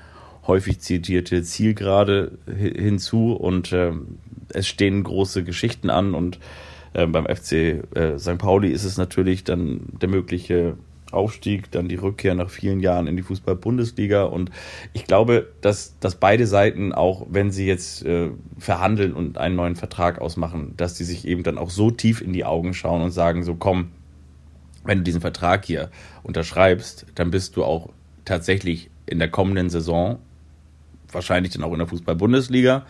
[0.47, 3.91] häufig zitierte Zielgerade hinzu und äh,
[4.49, 6.39] es stehen große Geschichten an und
[6.93, 8.37] äh, beim FC äh, St.
[8.37, 10.77] Pauli ist es natürlich dann der mögliche
[11.11, 14.23] Aufstieg, dann die Rückkehr nach vielen Jahren in die Fußball-Bundesliga.
[14.23, 14.49] Und
[14.93, 19.75] ich glaube, dass, dass beide Seiten, auch wenn sie jetzt äh, verhandeln und einen neuen
[19.75, 23.11] Vertrag ausmachen, dass die sich eben dann auch so tief in die Augen schauen und
[23.11, 23.91] sagen: So, komm,
[24.83, 25.91] wenn du diesen Vertrag hier
[26.23, 27.89] unterschreibst, dann bist du auch
[28.25, 30.19] tatsächlich in der kommenden Saison
[31.13, 32.85] wahrscheinlich dann auch in der Fußball-Bundesliga.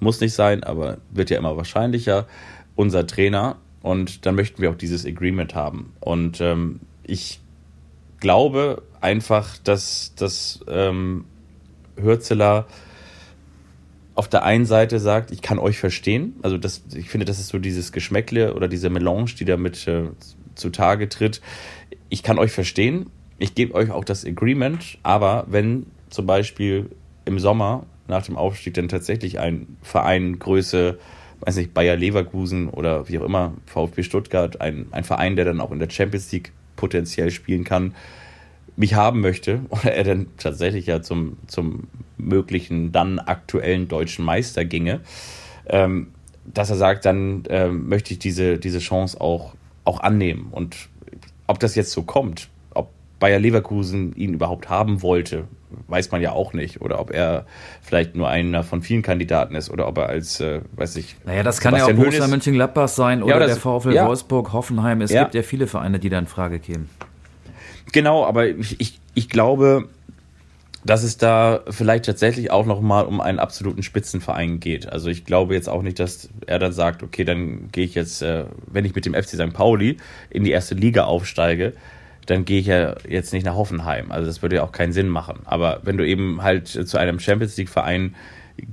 [0.00, 2.26] Muss nicht sein, aber wird ja immer wahrscheinlicher.
[2.74, 3.56] Unser Trainer.
[3.82, 5.92] Und dann möchten wir auch dieses Agreement haben.
[6.00, 7.40] Und ähm, ich
[8.18, 11.24] glaube einfach, dass, dass ähm,
[11.96, 12.66] Hürzeler
[14.14, 16.34] auf der einen Seite sagt, ich kann euch verstehen.
[16.42, 20.10] Also das, ich finde, das ist so dieses Geschmäckle oder diese Melange, die damit äh,
[20.54, 21.40] zutage tritt.
[22.10, 23.06] Ich kann euch verstehen.
[23.38, 26.90] Ich gebe euch auch das Agreement, aber wenn zum Beispiel
[27.24, 30.98] im Sommer nach dem Aufstieg dann tatsächlich ein Verein Größe,
[31.40, 35.60] weiß nicht, Bayer Leverkusen oder wie auch immer, VfB Stuttgart, ein, ein Verein, der dann
[35.60, 37.94] auch in der Champions League potenziell spielen kann,
[38.76, 44.64] mich haben möchte, oder er dann tatsächlich ja zum, zum möglichen dann aktuellen deutschen Meister
[44.64, 45.00] ginge,
[45.66, 46.08] ähm,
[46.44, 49.54] dass er sagt, dann ähm, möchte ich diese, diese Chance auch,
[49.84, 50.48] auch annehmen.
[50.50, 50.88] Und
[51.46, 55.44] ob das jetzt so kommt, ob Bayer Leverkusen ihn überhaupt haben wollte,
[55.88, 56.80] weiß man ja auch nicht.
[56.80, 57.46] Oder ob er
[57.82, 61.16] vielleicht nur einer von vielen Kandidaten ist oder ob er als, äh, weiß ich.
[61.24, 64.06] Naja, das kann Sebastian ja auch Borussia Mönchengladbach sein oder ja, der VfL ja.
[64.06, 65.00] Wolfsburg, Hoffenheim.
[65.00, 65.22] Es ja.
[65.22, 66.88] gibt ja viele Vereine, die da in Frage kämen.
[67.92, 69.88] Genau, aber ich, ich, ich glaube,
[70.84, 74.90] dass es da vielleicht tatsächlich auch nochmal um einen absoluten Spitzenverein geht.
[74.90, 78.22] Also ich glaube jetzt auch nicht, dass er dann sagt, okay, dann gehe ich jetzt,
[78.22, 79.52] äh, wenn ich mit dem FC St.
[79.52, 79.98] Pauli
[80.30, 81.74] in die erste Liga aufsteige,
[82.26, 84.12] dann gehe ich ja jetzt nicht nach Hoffenheim.
[84.12, 85.40] Also das würde ja auch keinen Sinn machen.
[85.44, 88.14] Aber wenn du eben halt zu einem Champions League Verein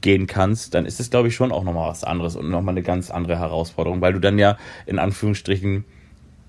[0.01, 2.83] gehen kannst, dann ist es, glaube ich, schon auch nochmal was anderes und nochmal eine
[2.83, 5.86] ganz andere Herausforderung, weil du dann ja in Anführungsstrichen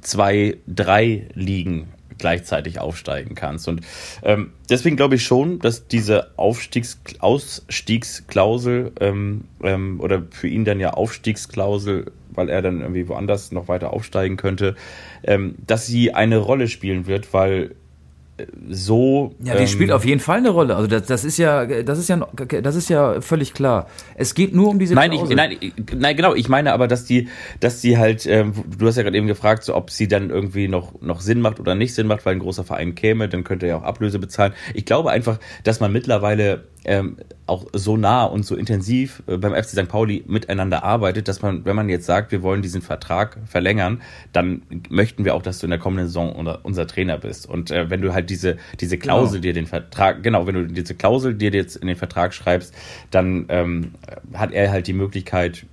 [0.01, 3.69] zwei, drei Ligen gleichzeitig aufsteigen kannst.
[3.69, 3.81] Und
[4.23, 10.81] ähm, deswegen glaube ich schon, dass diese Aufstiegs Ausstiegsklausel ähm, ähm, oder für ihn dann
[10.81, 14.77] ja Aufstiegsklausel, weil er dann irgendwie woanders noch weiter aufsteigen könnte,
[15.23, 17.75] ähm, dass sie eine Rolle spielen wird, weil
[18.69, 19.35] so.
[19.43, 20.77] Ja, die ähm, spielt auf jeden Fall eine Rolle.
[20.77, 22.27] Also das, das, ist ja, das ist ja,
[22.63, 23.89] das ist ja völlig klar.
[24.15, 24.95] Es geht nur um diese.
[24.95, 25.57] Nein, ich, nein,
[25.97, 26.35] nein, genau.
[26.35, 27.29] Ich meine aber, dass die,
[27.61, 28.27] dass die halt.
[28.27, 31.41] Ähm, du hast ja gerade eben gefragt, so, ob sie dann irgendwie noch noch Sinn
[31.41, 33.85] macht oder nicht Sinn macht, weil ein großer Verein käme, dann könnte er ja auch
[33.85, 34.53] Ablöse bezahlen.
[34.75, 39.53] Ich glaube einfach, dass man mittlerweile ähm, auch so nah und so intensiv äh, beim
[39.53, 39.89] FC St.
[39.89, 44.63] Pauli miteinander arbeitet, dass man, wenn man jetzt sagt, wir wollen diesen Vertrag verlängern, dann
[44.89, 47.49] möchten wir auch, dass du in der kommenden Saison unser, unser Trainer bist.
[47.49, 49.43] Und äh, wenn du halt diese, diese Klausel genau.
[49.43, 52.75] dir den Vertrag, genau, wenn du diese Klausel dir jetzt in den Vertrag schreibst,
[53.11, 53.93] dann ähm,
[54.35, 55.67] hat er halt die Möglichkeit,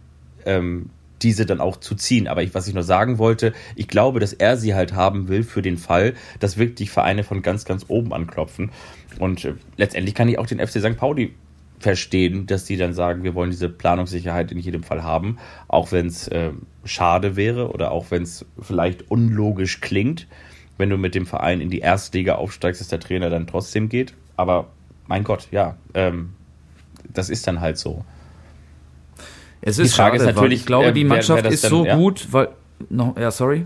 [0.45, 0.89] ähm,
[1.21, 2.27] diese dann auch zu ziehen.
[2.27, 5.43] Aber ich, was ich nur sagen wollte, ich glaube, dass er sie halt haben will
[5.43, 8.71] für den Fall, dass wirklich Vereine von ganz, ganz oben anklopfen.
[9.19, 10.97] Und äh, letztendlich kann ich auch den FC St.
[10.97, 11.33] Pauli
[11.79, 16.07] verstehen, dass die dann sagen, wir wollen diese Planungssicherheit in jedem Fall haben, auch wenn
[16.07, 16.51] es äh,
[16.83, 20.27] schade wäre oder auch wenn es vielleicht unlogisch klingt,
[20.77, 24.13] wenn du mit dem Verein in die Erstliga aufsteigst, dass der Trainer dann trotzdem geht.
[24.35, 24.67] Aber
[25.07, 26.33] mein Gott, ja, ähm,
[27.13, 28.03] das ist dann halt so.
[29.61, 31.85] Es ist die Frage schade, ist natürlich, ich glaube, die äh, Mannschaft ist dann, so
[31.85, 31.95] ja?
[31.95, 32.49] gut, weil
[32.89, 33.65] no, ja, sorry.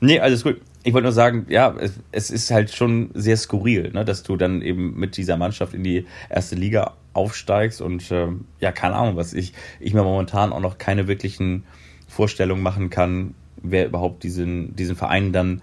[0.00, 3.90] Nee, alles gut ich wollte nur sagen, ja, es, es, ist halt schon sehr skurril,
[3.92, 8.44] ne, dass du dann eben mit dieser Mannschaft in die erste Liga aufsteigst und ähm,
[8.60, 11.64] ja, keine Ahnung, was ich, ich mir momentan auch noch keine wirklichen
[12.06, 15.62] Vorstellungen machen kann, wer überhaupt diesen, diesen Verein dann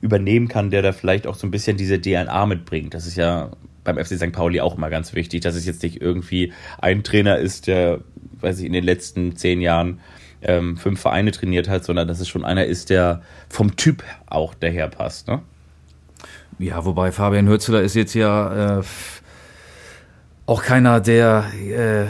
[0.00, 2.94] übernehmen kann, der da vielleicht auch so ein bisschen diese DNA mitbringt.
[2.94, 3.50] Das ist ja
[3.84, 4.32] beim FC St.
[4.32, 8.00] Pauli auch immer ganz wichtig, dass es jetzt nicht irgendwie ein Trainer ist, der,
[8.40, 10.00] weiß ich, in den letzten zehn Jahren
[10.42, 14.54] ähm, fünf Vereine trainiert hat, sondern dass es schon einer ist, der vom Typ auch
[14.54, 15.28] daherpasst.
[15.28, 15.42] Ne?
[16.58, 18.82] Ja, wobei Fabian Hürzeler ist jetzt ja äh,
[20.48, 22.04] auch keiner, der äh,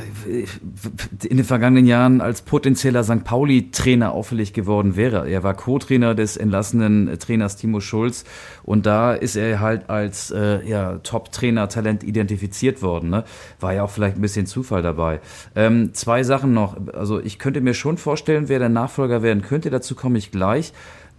[1.26, 3.24] in den vergangenen Jahren als potenzieller St.
[3.24, 5.28] Pauli-Trainer auffällig geworden wäre.
[5.28, 8.24] Er war Co-Trainer des entlassenen Trainers Timo Schulz
[8.62, 13.10] und da ist er halt als äh, ja, Top-Trainer-Talent identifiziert worden.
[13.10, 13.24] Ne?
[13.58, 15.18] War ja auch vielleicht ein bisschen Zufall dabei.
[15.56, 16.76] Ähm, zwei Sachen noch.
[16.94, 19.68] Also ich könnte mir schon vorstellen, wer der Nachfolger werden könnte.
[19.68, 20.72] Dazu komme ich gleich.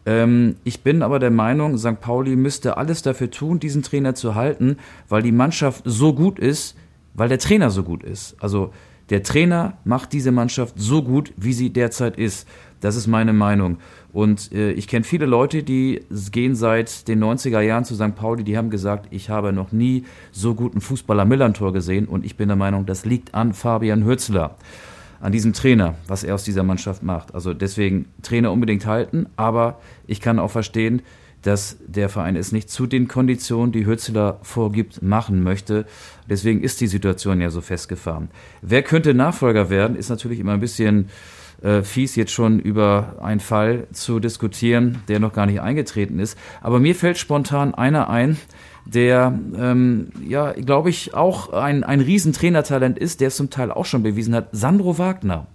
[0.05, 1.99] Ähm, ich bin aber der Meinung, St.
[1.99, 4.77] Pauli müsste alles dafür tun, diesen Trainer zu halten,
[5.09, 6.77] weil die Mannschaft so gut ist,
[7.19, 8.35] weil der Trainer so gut ist.
[8.39, 8.71] Also
[9.09, 12.47] der Trainer macht diese Mannschaft so gut, wie sie derzeit ist.
[12.79, 13.77] Das ist meine Meinung.
[14.13, 16.01] Und äh, ich kenne viele Leute, die
[16.31, 18.15] gehen seit den 90er Jahren zu St.
[18.15, 22.07] Pauli, die haben gesagt, ich habe noch nie so guten Fußballer Millantor gesehen.
[22.07, 24.55] Und ich bin der Meinung, das liegt an Fabian Hürzler,
[25.19, 27.35] an diesem Trainer, was er aus dieser Mannschaft macht.
[27.35, 31.01] Also deswegen Trainer unbedingt halten, aber ich kann auch verstehen,
[31.41, 35.85] dass der Verein es nicht zu den Konditionen, die Hützler vorgibt, machen möchte.
[36.29, 38.29] Deswegen ist die Situation ja so festgefahren.
[38.61, 41.09] Wer könnte Nachfolger werden, ist natürlich immer ein bisschen
[41.61, 46.37] äh, fies, jetzt schon über einen Fall zu diskutieren, der noch gar nicht eingetreten ist.
[46.61, 48.37] Aber mir fällt spontan einer ein,
[48.85, 53.85] der, ähm, ja, glaube ich, auch ein, ein Riesentrainertalent ist, der es zum Teil auch
[53.85, 55.47] schon bewiesen hat, Sandro Wagner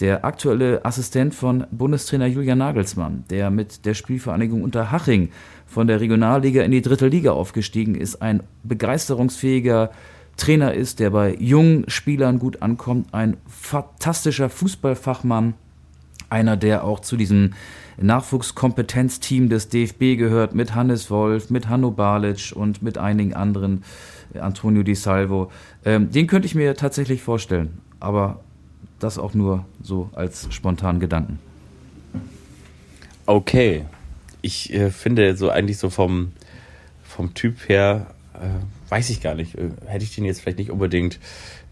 [0.00, 5.30] der aktuelle Assistent von Bundestrainer Julian Nagelsmann, der mit der Spielvereinigung Unterhaching
[5.66, 9.90] von der Regionalliga in die dritte Liga aufgestiegen ist, ein begeisterungsfähiger
[10.36, 15.54] Trainer ist, der bei jungen Spielern gut ankommt, ein fantastischer Fußballfachmann,
[16.28, 17.54] einer, der auch zu diesem
[17.98, 23.82] Nachwuchskompetenzteam des DFB gehört, mit Hannes Wolf, mit Hanno Balic und mit einigen anderen,
[24.38, 25.50] Antonio Di Salvo.
[25.84, 27.78] Ähm, den könnte ich mir tatsächlich vorstellen.
[28.00, 28.40] Aber
[28.98, 31.38] das auch nur so als spontanen Gedanken.
[33.26, 33.84] Okay.
[34.42, 36.32] Ich äh, finde so eigentlich so vom,
[37.02, 40.70] vom Typ her, äh, weiß ich gar nicht, äh, hätte ich den jetzt vielleicht nicht
[40.70, 41.18] unbedingt.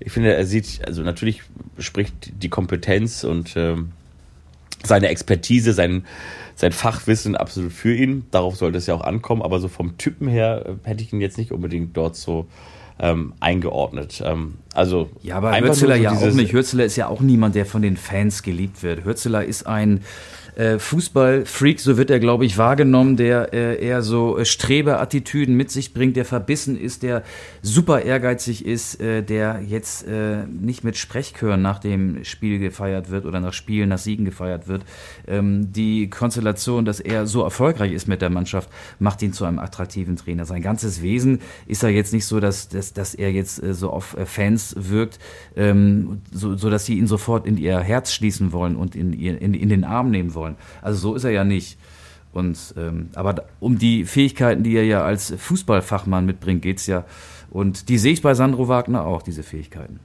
[0.01, 1.43] Ich finde, er sieht, also natürlich
[1.79, 3.93] spricht die Kompetenz und ähm,
[4.83, 6.05] seine Expertise, sein,
[6.57, 8.27] sein Fachwissen absolut für ihn.
[8.33, 11.21] Darauf sollte es ja auch ankommen, aber so vom Typen her äh, hätte ich ihn
[11.21, 12.49] jetzt nicht unbedingt dort so
[12.99, 14.23] ähm, eingeordnet.
[14.25, 16.53] Ähm, also ja, aber Hürzeler so ja auch nicht.
[16.53, 19.05] Hürzeler ist ja auch niemand, der von den Fans geliebt wird.
[19.05, 20.01] Hürzeler ist ein
[20.57, 25.71] äh, Fußballfreak, so wird er, glaube ich, wahrgenommen, der äh, eher so äh, Streberattitüden mit
[25.71, 27.25] sich bringt, der verbissen ist, der
[27.63, 33.27] super ehrgeizig ist, äh, der jetzt äh, nicht mit Sprechchören nach dem Spiel gefeiert wird
[33.27, 34.83] oder nach Spielen, nach Siegen gefeiert wird.
[35.27, 39.59] Ähm, die Konstellation, dass er so erfolgreich ist mit der Mannschaft, macht ihn zu einem
[39.59, 40.45] attraktiven Trainer.
[40.45, 43.91] Sein ganzes Wesen ist er jetzt nicht so, dass, dass, dass er jetzt äh, so
[43.91, 45.19] auf äh, Fans wirkt,
[45.57, 49.41] ähm, so, so dass sie ihn sofort in ihr Herz schließen wollen und in, ihr,
[49.41, 50.57] in, in den Arm nehmen wollen wollen.
[50.83, 51.79] Also so ist er ja nicht.
[52.33, 57.05] Und, ähm, aber um die Fähigkeiten, die er ja als Fußballfachmann mitbringt, geht es ja.
[57.51, 60.01] Und die sehe ich bei Sandro Wagner auch, diese Fähigkeiten.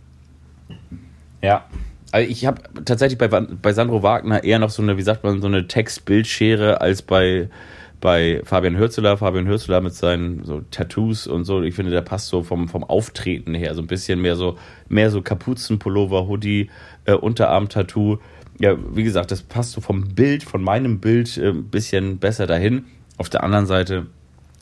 [1.42, 1.66] Ja,
[2.12, 5.42] also ich habe tatsächlich bei, bei Sandro Wagner eher noch so eine, wie sagt man,
[5.42, 7.50] so eine Text-Bildschere als bei,
[8.00, 9.18] bei Fabian Hürzeler.
[9.18, 11.64] Fabian Hürzeler mit seinen so Tattoos und so.
[11.64, 15.10] Ich finde, der passt so vom, vom Auftreten her so ein bisschen mehr so, mehr
[15.10, 16.70] so Kapuzenpullover, Hoodie,
[17.06, 18.20] äh, Unterarm-Tattoo
[18.60, 22.46] ja, wie gesagt, das passt so vom Bild, von meinem Bild äh, ein bisschen besser
[22.46, 22.86] dahin.
[23.18, 24.08] Auf der anderen Seite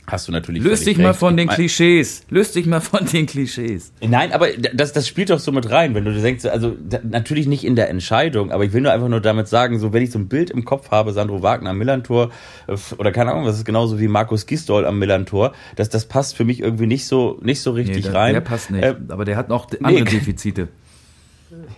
[0.08, 0.64] hast du natürlich.
[0.64, 1.06] Löst dich recht.
[1.06, 2.24] mal von den Klischees.
[2.30, 3.92] Löst dich mal von den Klischees.
[4.02, 7.48] Nein, aber das, das spielt doch so mit rein, wenn du denkst, also da, natürlich
[7.48, 10.12] nicht in der Entscheidung, aber ich will nur einfach nur damit sagen, so wenn ich
[10.12, 12.32] so ein Bild im Kopf habe, Sandro Wagner am Millantor
[12.68, 16.36] äh, oder keine Ahnung, das ist genauso wie Markus Gistol am Millantor, das, das passt
[16.36, 18.34] für mich irgendwie nicht so, nicht so richtig nee, der, rein.
[18.34, 20.70] Der passt nicht, äh, aber der hat noch andere nee, Defizite.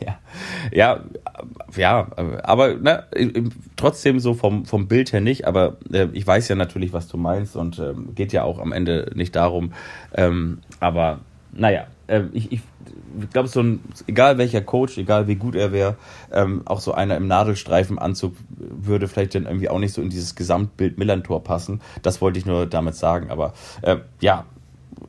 [0.03, 0.19] Ja,
[0.71, 1.03] ja,
[1.75, 2.07] ja,
[2.43, 3.03] aber ne,
[3.75, 7.17] trotzdem so vom, vom Bild her nicht, aber äh, ich weiß ja natürlich, was du
[7.17, 9.73] meinst und äh, geht ja auch am Ende nicht darum.
[10.13, 11.19] Ähm, aber
[11.51, 12.61] naja, äh, ich, ich,
[13.31, 15.95] glaube, so ein, egal welcher Coach, egal wie gut er wäre,
[16.31, 20.35] ähm, auch so einer im Nadelstreifenanzug würde vielleicht dann irgendwie auch nicht so in dieses
[20.35, 21.81] Gesamtbild Millantor passen.
[22.01, 24.45] Das wollte ich nur damit sagen, aber äh, ja,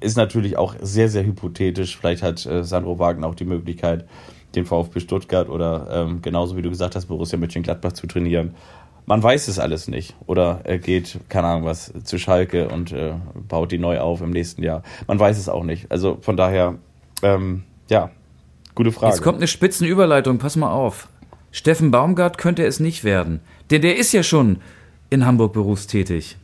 [0.01, 1.97] ist natürlich auch sehr, sehr hypothetisch.
[1.99, 4.07] Vielleicht hat äh, Sandro Wagner auch die Möglichkeit,
[4.55, 8.55] den VfB Stuttgart oder ähm, genauso wie du gesagt hast, Borussia Mönchengladbach zu trainieren.
[9.07, 10.15] Man weiß es alles nicht.
[10.27, 13.15] Oder er geht, keine Ahnung was, zu Schalke und äh,
[13.49, 14.83] baut die neu auf im nächsten Jahr.
[15.07, 15.91] Man weiß es auch nicht.
[15.91, 16.77] Also von daher,
[17.23, 18.11] ähm, ja,
[18.75, 19.13] gute Frage.
[19.13, 21.09] Jetzt kommt eine Spitzenüberleitung, pass mal auf.
[21.51, 23.41] Steffen Baumgart könnte es nicht werden.
[23.71, 24.59] Denn der ist ja schon
[25.11, 26.37] in Hamburg berufstätig.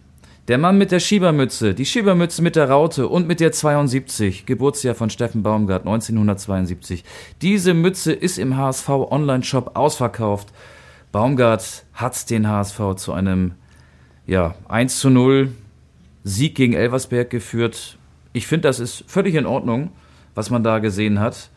[0.48, 4.94] Der Mann mit der Schiebermütze, die Schiebermütze mit der Raute und mit der 72, Geburtsjahr
[4.94, 7.02] von Steffen Baumgart 1972.
[7.42, 10.52] Diese Mütze ist im HSV Online-Shop ausverkauft.
[11.11, 13.54] Baumgart hat den HSV zu einem
[14.28, 15.52] ja, 1 zu 0
[16.22, 17.98] Sieg gegen Elversberg geführt.
[18.32, 19.90] Ich finde, das ist völlig in Ordnung,
[20.37, 21.50] was man da gesehen hat.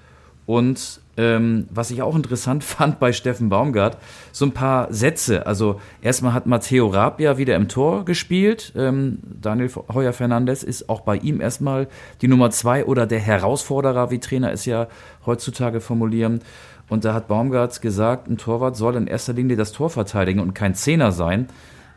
[0.47, 3.97] Und ähm, was ich auch interessant fand bei Steffen Baumgart,
[4.31, 5.45] so ein paar Sätze.
[5.45, 8.71] Also erstmal hat Matteo Raab ja wieder im Tor gespielt.
[8.77, 11.87] Ähm, Daniel Heuer Fernandes ist auch bei ihm erstmal
[12.21, 14.87] die Nummer zwei oder der Herausforderer, wie Trainer es ja
[15.25, 16.39] heutzutage formulieren.
[16.87, 20.55] Und da hat Baumgart gesagt, ein Torwart soll in erster Linie das Tor verteidigen und
[20.55, 21.47] kein Zehner sein.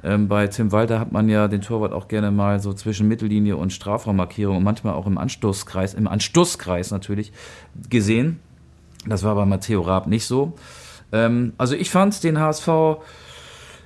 [0.03, 3.57] Ähm, bei Tim Walter hat man ja den Torwart auch gerne mal so zwischen Mittellinie
[3.57, 7.33] und Strafraummarkierung und manchmal auch im Anstoßkreis, im Anstoßkreis natürlich
[7.89, 8.41] gesehen.
[9.07, 10.53] Das war bei Matteo Raab nicht so.
[11.13, 12.69] Ähm, also ich fand den HSV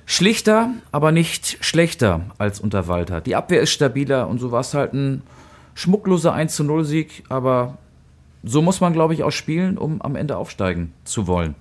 [0.05, 3.21] schlichter, aber nicht schlechter als unter Walter.
[3.21, 5.21] Die Abwehr ist stabiler und so war es halt ein
[5.75, 7.77] schmuckloser 1 0 Sieg, aber
[8.43, 11.55] so muss man, glaube ich, auch spielen, um am Ende aufsteigen zu wollen.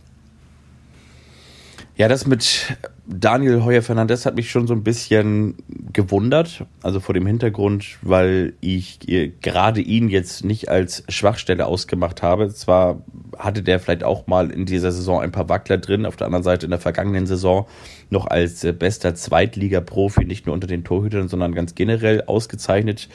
[1.99, 5.55] Ja, das mit Daniel Heuer Fernandez hat mich schon so ein bisschen
[5.95, 6.67] gewundert.
[6.83, 8.99] Also vor dem Hintergrund, weil ich
[9.41, 12.51] gerade ihn jetzt nicht als Schwachstelle ausgemacht habe.
[12.51, 13.01] Zwar
[13.39, 16.43] hatte der vielleicht auch mal in dieser Saison ein paar Wackler drin, auf der anderen
[16.43, 17.67] Seite in der vergangenen Saison
[18.11, 23.09] noch als äh, bester Zweitliga-Profi, nicht nur unter den Torhütern, sondern ganz generell ausgezeichnet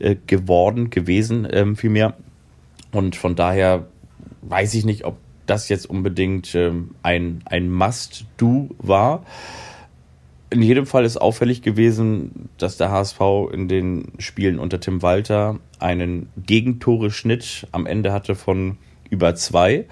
[0.00, 2.14] äh, geworden, gewesen, ähm, vielmehr.
[2.90, 3.86] Und von daher
[4.42, 9.24] weiß ich nicht, ob das jetzt unbedingt ähm, ein, ein Must-Do war.
[10.50, 13.20] In jedem Fall ist auffällig gewesen, dass der HSV
[13.52, 18.78] in den Spielen unter Tim Walter einen Gegentore-Schnitt am Ende hatte von
[19.10, 19.86] über zwei.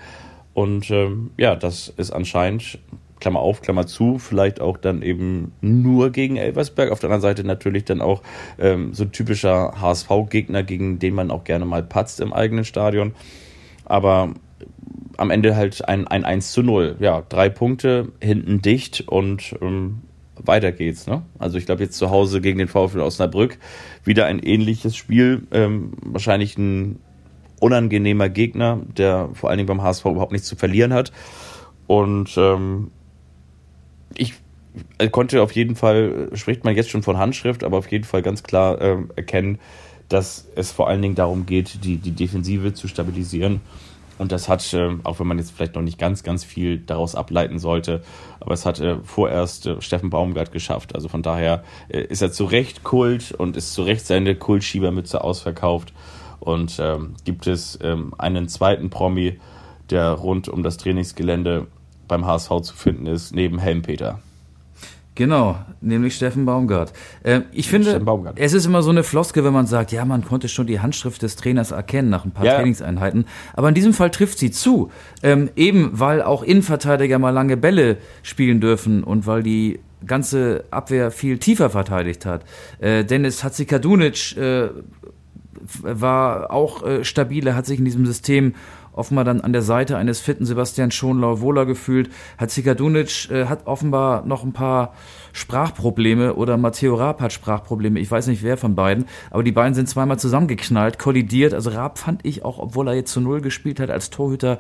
[0.55, 2.79] Und ähm, ja, das ist anscheinend,
[3.23, 6.91] Klammer auf, Klammer zu, vielleicht auch dann eben nur gegen Elversberg.
[6.91, 8.21] Auf der anderen Seite natürlich dann auch
[8.59, 13.15] ähm, so typischer HSV-Gegner, gegen den man auch gerne mal patzt im eigenen Stadion.
[13.85, 14.35] Aber
[15.17, 16.97] am Ende halt ein, ein 1 zu 0.
[17.01, 20.03] Ja, drei Punkte, hinten dicht und ähm,
[20.37, 21.07] weiter geht's.
[21.07, 21.23] Ne?
[21.39, 23.59] Also ich glaube jetzt zu Hause gegen den VfL Osnabrück
[24.05, 25.47] wieder ein ähnliches Spiel.
[25.53, 26.99] Ähm, wahrscheinlich ein
[27.61, 31.13] unangenehmer Gegner, der vor allen Dingen beim HSV überhaupt nichts zu verlieren hat.
[31.87, 32.91] Und ähm,
[34.17, 34.35] ich
[35.11, 38.43] konnte auf jeden Fall, spricht man jetzt schon von Handschrift, aber auf jeden Fall ganz
[38.43, 39.59] klar äh, erkennen,
[40.09, 43.61] dass es vor allen Dingen darum geht, die, die Defensive zu stabilisieren.
[44.19, 47.15] Und das hat, äh, auch wenn man jetzt vielleicht noch nicht ganz, ganz viel daraus
[47.15, 48.03] ableiten sollte,
[48.41, 50.95] aber es hat äh, vorerst äh, Steffen Baumgart geschafft.
[50.95, 55.93] Also von daher ist er zu Recht Kult und ist zu Recht seine Kultschiebermütze ausverkauft.
[56.41, 59.39] Und ähm, gibt es ähm, einen zweiten Promi,
[59.91, 61.69] der rund um das Trainingsgelände
[62.09, 64.19] beim HSV zu finden ist, neben Helmpeter.
[65.15, 66.93] Genau, nämlich Steffen Baumgart.
[67.23, 68.39] Äh, ich finde, Baumgart.
[68.39, 71.21] es ist immer so eine Floske, wenn man sagt, ja, man konnte schon die Handschrift
[71.21, 72.55] des Trainers erkennen nach ein paar ja.
[72.57, 73.27] Trainingseinheiten.
[73.53, 74.91] Aber in diesem Fall trifft sie zu.
[75.23, 81.11] Ähm, eben weil auch Innenverteidiger mal lange Bälle spielen dürfen und weil die ganze Abwehr
[81.11, 82.45] viel tiefer verteidigt hat.
[82.79, 84.71] Äh, Dennis Hatzikadunic äh,
[85.83, 88.55] war auch äh, stabiler, hat sich in diesem System
[88.93, 92.11] offenbar dann an der Seite eines fitten Sebastian Schonlau wohler gefühlt.
[92.39, 94.95] Hatzikadunic äh, hat offenbar noch ein paar
[95.33, 97.99] Sprachprobleme oder Matteo Raab hat Sprachprobleme.
[97.99, 101.55] Ich weiß nicht wer von beiden, aber die beiden sind zweimal zusammengeknallt, kollidiert.
[101.55, 104.59] Also Raab fand ich auch, obwohl er jetzt zu Null gespielt hat als Torhüter,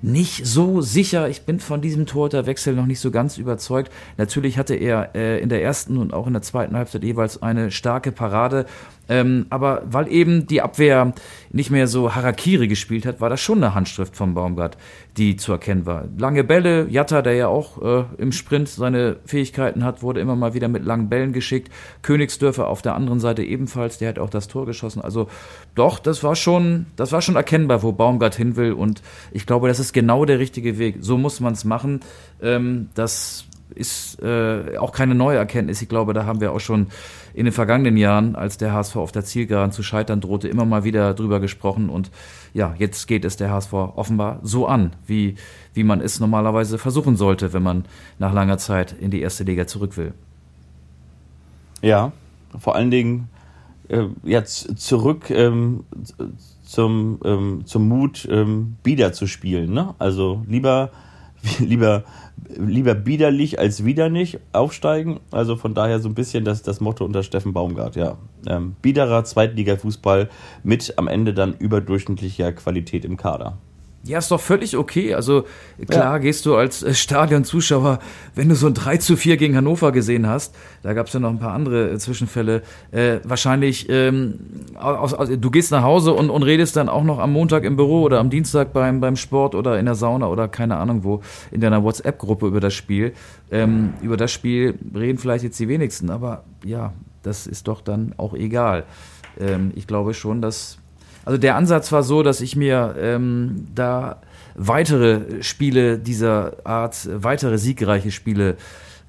[0.00, 1.28] nicht so sicher.
[1.28, 3.92] Ich bin von diesem Torhüterwechsel noch nicht so ganz überzeugt.
[4.16, 7.70] Natürlich hatte er äh, in der ersten und auch in der zweiten Halbzeit jeweils eine
[7.70, 8.66] starke Parade.
[9.12, 11.12] Ähm, aber weil eben die Abwehr
[11.50, 14.78] nicht mehr so Harakiri gespielt hat, war das schon eine Handschrift von Baumgart,
[15.18, 16.04] die zu erkennen war.
[16.16, 20.54] Lange Bälle, Jatta, der ja auch äh, im Sprint seine Fähigkeiten hat, wurde immer mal
[20.54, 21.70] wieder mit langen Bällen geschickt.
[22.00, 25.02] Königsdörfer auf der anderen Seite ebenfalls, der hat auch das Tor geschossen.
[25.02, 25.28] Also
[25.74, 28.72] doch, das war schon, das war schon erkennbar, wo Baumgart hin will.
[28.72, 30.96] Und ich glaube, das ist genau der richtige Weg.
[31.00, 32.00] So muss man es machen.
[32.40, 33.44] Ähm, das
[33.74, 35.82] ist äh, auch keine neue Erkenntnis.
[35.82, 36.88] Ich glaube, da haben wir auch schon
[37.34, 40.84] in den vergangenen Jahren, als der HSV auf der Zielgeraden zu scheitern drohte, immer mal
[40.84, 41.88] wieder drüber gesprochen.
[41.88, 42.10] Und
[42.54, 45.36] ja, jetzt geht es der HSV offenbar so an, wie,
[45.74, 47.84] wie man es normalerweise versuchen sollte, wenn man
[48.18, 50.14] nach langer Zeit in die erste Liga zurück will.
[51.80, 52.12] Ja,
[52.58, 53.28] vor allen Dingen
[53.88, 55.84] äh, jetzt zurück ähm,
[56.62, 59.72] zum, ähm, zum Mut, ähm, Bieder zu spielen.
[59.72, 59.94] Ne?
[59.98, 60.90] Also lieber,
[61.58, 62.04] lieber
[62.56, 65.20] lieber biederlich als wieder nicht aufsteigen.
[65.30, 68.16] Also von daher so ein bisschen das, das Motto unter Steffen Baumgart, ja.
[68.46, 70.28] Ähm, biederer Zweitliga-Fußball
[70.62, 73.58] mit am Ende dann überdurchschnittlicher Qualität im Kader.
[74.04, 75.14] Ja, ist doch völlig okay.
[75.14, 75.44] Also
[75.88, 76.18] klar ja.
[76.18, 78.00] gehst du als äh, Stadionzuschauer,
[78.34, 81.20] wenn du so ein 3 zu 4 gegen Hannover gesehen hast, da gab es ja
[81.20, 84.40] noch ein paar andere äh, Zwischenfälle, äh, wahrscheinlich, ähm,
[84.74, 87.76] aus, aus, du gehst nach Hause und, und redest dann auch noch am Montag im
[87.76, 91.20] Büro oder am Dienstag beim, beim Sport oder in der Sauna oder keine Ahnung wo,
[91.52, 93.12] in deiner WhatsApp-Gruppe über das Spiel.
[93.52, 96.92] Ähm, über das Spiel reden vielleicht jetzt die wenigsten, aber ja,
[97.22, 98.82] das ist doch dann auch egal.
[99.38, 100.78] Ähm, ich glaube schon, dass
[101.24, 104.20] also der Ansatz war so, dass ich mir ähm, da
[104.54, 108.56] weitere Spiele dieser Art, weitere siegreiche Spiele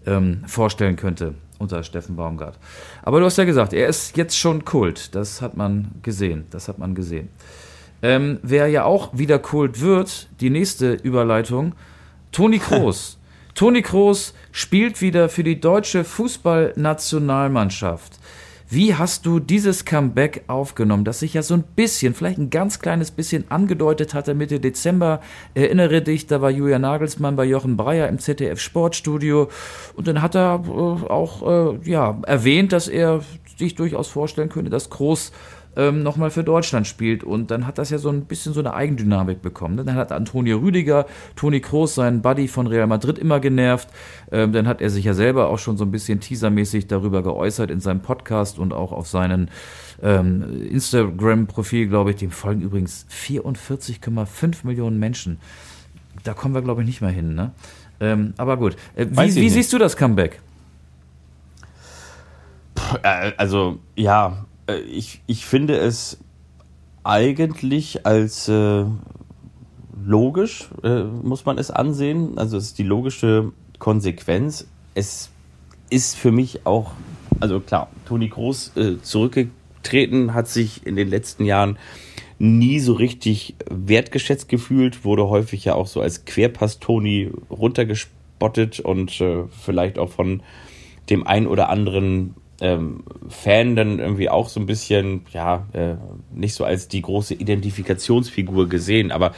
[0.06, 2.58] ähm, vorstellen könnte unter Steffen Baumgart.
[3.02, 5.16] Aber du hast ja gesagt, er ist jetzt schon Kult.
[5.16, 6.46] Das hat man gesehen.
[6.52, 7.30] Das hat man gesehen.
[8.02, 11.74] Ähm, wer ja auch wieder Kult wird, die nächste Überleitung,
[12.32, 13.18] Toni Kroos.
[13.56, 18.20] Toni Kroos spielt wieder für die deutsche Fußballnationalmannschaft.
[18.70, 22.80] Wie hast du dieses Comeback aufgenommen, das sich ja so ein bisschen, vielleicht ein ganz
[22.80, 25.22] kleines bisschen angedeutet hatte Mitte Dezember?
[25.54, 29.50] Erinnere dich, da war Julian Nagelsmann bei Jochen Breyer im ZDF Sportstudio
[29.96, 33.22] und dann hat er äh, auch äh, ja, erwähnt, dass er
[33.58, 35.32] sich durchaus vorstellen könnte, dass Groß
[35.76, 37.24] ähm, nochmal für Deutschland spielt.
[37.24, 39.78] Und dann hat das ja so ein bisschen so eine Eigendynamik bekommen.
[39.78, 41.06] Dann hat Antonio Rüdiger,
[41.36, 43.90] Toni Kroos, seinen Buddy von Real Madrid immer genervt.
[44.32, 47.72] Ähm, dann hat er sich ja selber auch schon so ein bisschen teasermäßig darüber geäußert
[47.72, 49.50] in seinem Podcast und auch auf seinen
[50.02, 52.18] ähm, Instagram-Profil, glaube ich.
[52.18, 55.40] Dem folgen übrigens 44,5 Millionen Menschen.
[56.24, 57.36] Da kommen wir, glaube ich, nicht mehr hin.
[57.36, 57.52] Ne?
[58.00, 58.76] Ähm, aber gut.
[58.96, 60.40] Äh, wie, wie siehst du das Comeback?
[63.02, 64.46] Äh, also, ja,
[64.90, 66.18] ich, ich finde es
[67.04, 68.86] eigentlich als äh,
[70.06, 72.38] logisch, äh, muss man es ansehen.
[72.38, 74.68] Also es ist die logische Konsequenz.
[74.96, 75.30] Es
[75.90, 76.92] ist für mich auch,
[77.40, 81.78] also klar, Toni Groß äh, zurückgetreten, hat sich in den letzten Jahren
[82.40, 89.44] nie so richtig wertgeschätzt gefühlt, wurde häufig ja auch so als Querpass-Toni runtergespottet und äh,
[89.50, 90.42] vielleicht auch von
[91.10, 95.96] dem ein oder anderen ähm, Fan dann irgendwie auch so ein bisschen, ja, äh,
[96.34, 99.12] nicht so als die große Identifikationsfigur gesehen.
[99.12, 99.34] Aber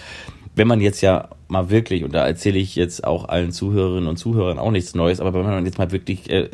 [0.53, 4.17] wenn man jetzt ja mal wirklich, und da erzähle ich jetzt auch allen Zuhörerinnen und
[4.17, 6.49] Zuhörern auch nichts Neues, aber wenn man jetzt mal wirklich äh,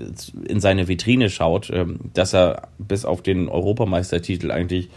[0.47, 4.89] in seine Vitrine schaut, ähm, dass er bis auf den Europameistertitel eigentlich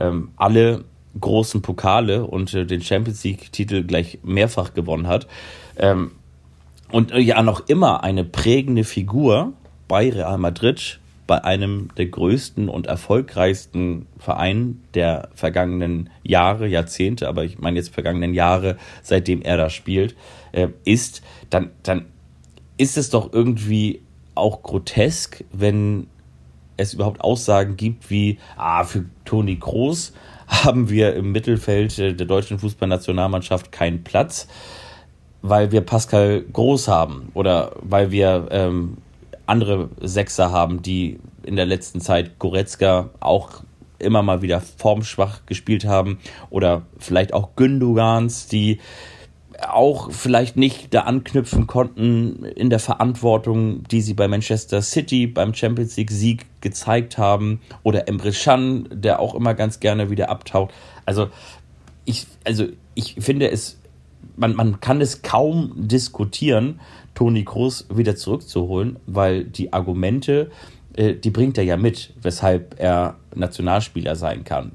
[0.00, 0.84] ähm, alle
[1.20, 5.26] großen Pokale und äh, den Champions League-Titel gleich mehrfach gewonnen hat.
[5.76, 6.12] Ähm,
[6.90, 9.52] und äh, ja noch immer eine prägende Figur
[9.86, 11.00] bei Real Madrid
[11.30, 17.94] bei einem der größten und erfolgreichsten Vereine der vergangenen Jahre, Jahrzehnte, aber ich meine jetzt
[17.94, 20.16] vergangenen Jahre, seitdem er da spielt,
[20.50, 22.06] äh, ist, dann, dann
[22.78, 24.02] ist es doch irgendwie
[24.34, 26.08] auch grotesk, wenn
[26.76, 30.12] es überhaupt Aussagen gibt wie, ah, für Toni Kroos
[30.48, 34.48] haben wir im Mittelfeld der deutschen Fußballnationalmannschaft keinen Platz,
[35.42, 38.96] weil wir Pascal Groß haben oder weil wir ähm,
[39.50, 43.62] andere Sechser haben, die in der letzten Zeit Goretzka auch
[43.98, 48.78] immer mal wieder formschwach gespielt haben oder vielleicht auch Gündogans, die
[49.68, 55.52] auch vielleicht nicht da anknüpfen konnten in der Verantwortung, die sie bei Manchester City beim
[55.52, 60.72] Champions League Sieg gezeigt haben oder Emre Can, der auch immer ganz gerne wieder abtaucht.
[61.04, 61.28] Also
[62.04, 63.78] ich, also ich finde es,
[64.36, 66.80] man, man kann es kaum diskutieren,
[67.20, 70.50] Toni Kroos wieder zurückzuholen, weil die Argumente,
[70.94, 74.72] äh, die bringt er ja mit, weshalb er Nationalspieler sein kann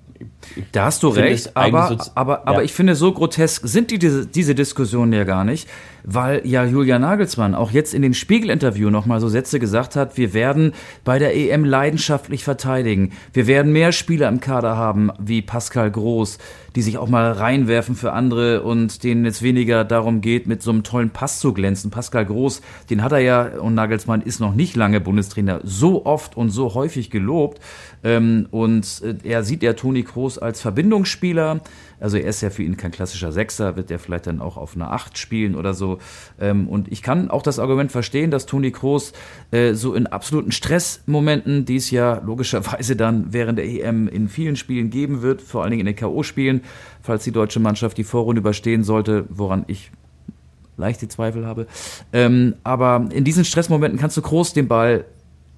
[0.71, 2.41] da hast du recht, aber, so, aber, ja.
[2.45, 5.67] aber ich finde, so grotesk sind die, diese, diese Diskussionen ja gar nicht,
[6.05, 10.33] weil ja Julian Nagelsmann auch jetzt in dem Spiegel-Interview nochmal so Sätze gesagt hat, wir
[10.33, 13.11] werden bei der EM leidenschaftlich verteidigen.
[13.33, 16.37] Wir werden mehr Spieler im Kader haben wie Pascal Groß,
[16.75, 20.71] die sich auch mal reinwerfen für andere und denen es weniger darum geht, mit so
[20.71, 21.89] einem tollen Pass zu glänzen.
[21.89, 26.37] Pascal Groß, den hat er ja, und Nagelsmann ist noch nicht lange Bundestrainer, so oft
[26.37, 27.59] und so häufig gelobt.
[28.03, 31.61] Ähm, und äh, er sieht ja Toni Kroos als Verbindungsspieler.
[31.99, 34.75] Also er ist ja für ihn kein klassischer Sechser, wird er vielleicht dann auch auf
[34.75, 35.99] einer Acht spielen oder so.
[36.39, 39.13] Ähm, und ich kann auch das Argument verstehen, dass Toni Kroos
[39.51, 44.55] äh, so in absoluten Stressmomenten, die es ja logischerweise dann während der EM in vielen
[44.55, 46.61] Spielen geben wird, vor allen Dingen in den K.O.-Spielen,
[47.01, 49.91] falls die deutsche Mannschaft die Vorrunde überstehen sollte, woran ich
[50.77, 51.67] leichte Zweifel habe.
[52.11, 55.05] Ähm, aber in diesen Stressmomenten kannst du Kroos den Ball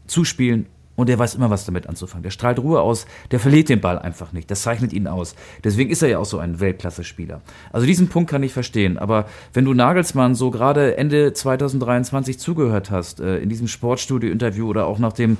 [0.06, 0.68] zuspielen
[0.98, 2.24] und er weiß immer, was damit anzufangen.
[2.24, 4.52] Der strahlt Ruhe aus, der verliert den Ball einfach nicht.
[4.52, 5.36] Das zeichnet ihn aus.
[5.64, 7.42] Deswegen ist er ja auch so ein Weltklasse-Spieler.
[7.72, 8.98] Also diesen Punkt kann ich verstehen.
[8.98, 14.88] Aber wenn du Nagelsmann so gerade Ende 2023 zugehört hast, äh, in diesem Sportstudio-Interview oder
[14.88, 15.38] auch nach dem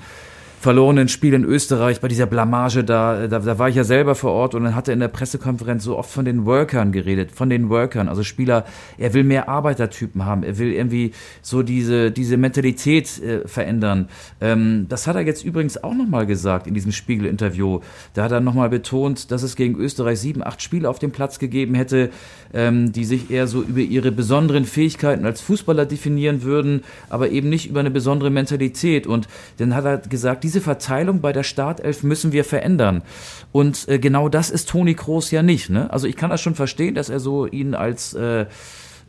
[0.60, 4.32] verlorenen Spiel in Österreich, bei dieser Blamage da, da, da war ich ja selber vor
[4.32, 7.50] Ort und dann hat er in der Pressekonferenz so oft von den Workern geredet, von
[7.50, 8.66] den Workern, also Spieler,
[8.98, 11.12] er will mehr Arbeitertypen haben, er will irgendwie
[11.44, 14.10] so diese, diese Mentalität äh, verändern.
[14.42, 17.82] Ähm, das hat er jetzt übrigens auch nochmal gesagt in diesem Spiegel-Interview.
[18.16, 21.38] Da hat er nochmal betont, dass es gegen Österreich sieben, acht Spiele auf dem Platz
[21.38, 22.10] gegeben hätte,
[22.54, 27.50] ähm, die sich eher so über ihre besonderen Fähigkeiten als Fußballer definieren würden, aber eben
[27.50, 29.06] nicht über eine besondere Mentalität.
[29.06, 29.28] Und
[29.58, 33.02] dann hat er gesagt, diese Verteilung bei der Startelf müssen wir verändern.
[33.52, 35.70] Und äh, genau das ist Toni Kroos ja nicht.
[35.70, 35.92] Ne?
[35.92, 38.46] Also ich kann das schon verstehen, dass er so ihn als äh,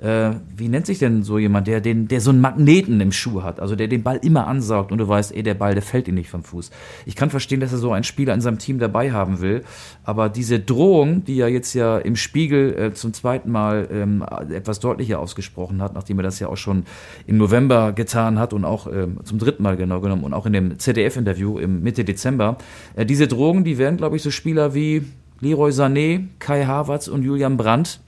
[0.00, 3.42] äh, wie nennt sich denn so jemand, der, den, der so einen Magneten im Schuh
[3.42, 6.08] hat, also der den Ball immer ansaugt und du weißt, ey, der Ball, der fällt
[6.08, 6.70] ihm nicht vom Fuß.
[7.06, 9.64] Ich kann verstehen, dass er so einen Spieler in seinem Team dabei haben will,
[10.04, 14.80] aber diese Drohung, die er jetzt ja im Spiegel äh, zum zweiten Mal ähm, etwas
[14.80, 16.84] deutlicher ausgesprochen hat, nachdem er das ja auch schon
[17.26, 20.52] im November getan hat und auch ähm, zum dritten Mal genau genommen und auch in
[20.52, 22.58] dem ZDF-Interview im Mitte Dezember,
[22.94, 25.02] äh, diese Drohungen, die werden, glaube ich, so Spieler wie
[25.40, 28.00] Leroy Sané, Kai Havertz und Julian Brandt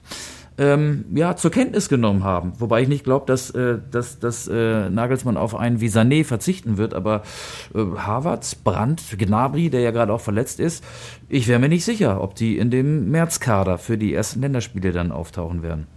[0.61, 2.53] ähm, ja, zur Kenntnis genommen haben.
[2.59, 6.77] Wobei ich nicht glaube, dass, äh, dass, dass äh, Nagelsmann auf einen wie Sané verzichten
[6.77, 7.23] wird, aber
[7.73, 10.83] äh, Havertz, Brandt, Gnabry, der ja gerade auch verletzt ist,
[11.29, 15.11] ich wäre mir nicht sicher, ob die in dem Märzkader für die ersten Länderspiele dann
[15.11, 15.87] auftauchen werden.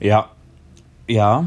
[0.00, 0.30] Ja,
[1.06, 1.46] ja,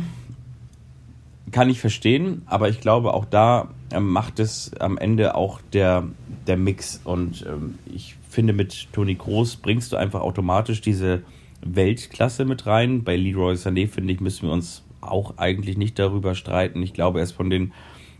[1.52, 6.04] kann ich verstehen, aber ich glaube, auch da ähm, macht es am Ende auch der,
[6.46, 7.02] der Mix.
[7.04, 11.24] Und ähm, ich finde, mit Toni Groß bringst du einfach automatisch diese
[11.66, 13.04] Weltklasse mit rein.
[13.04, 16.84] Bei Leroy Sané, finde ich, müssen wir uns auch eigentlich nicht darüber streiten.
[16.84, 17.74] Ich glaube, er ist von den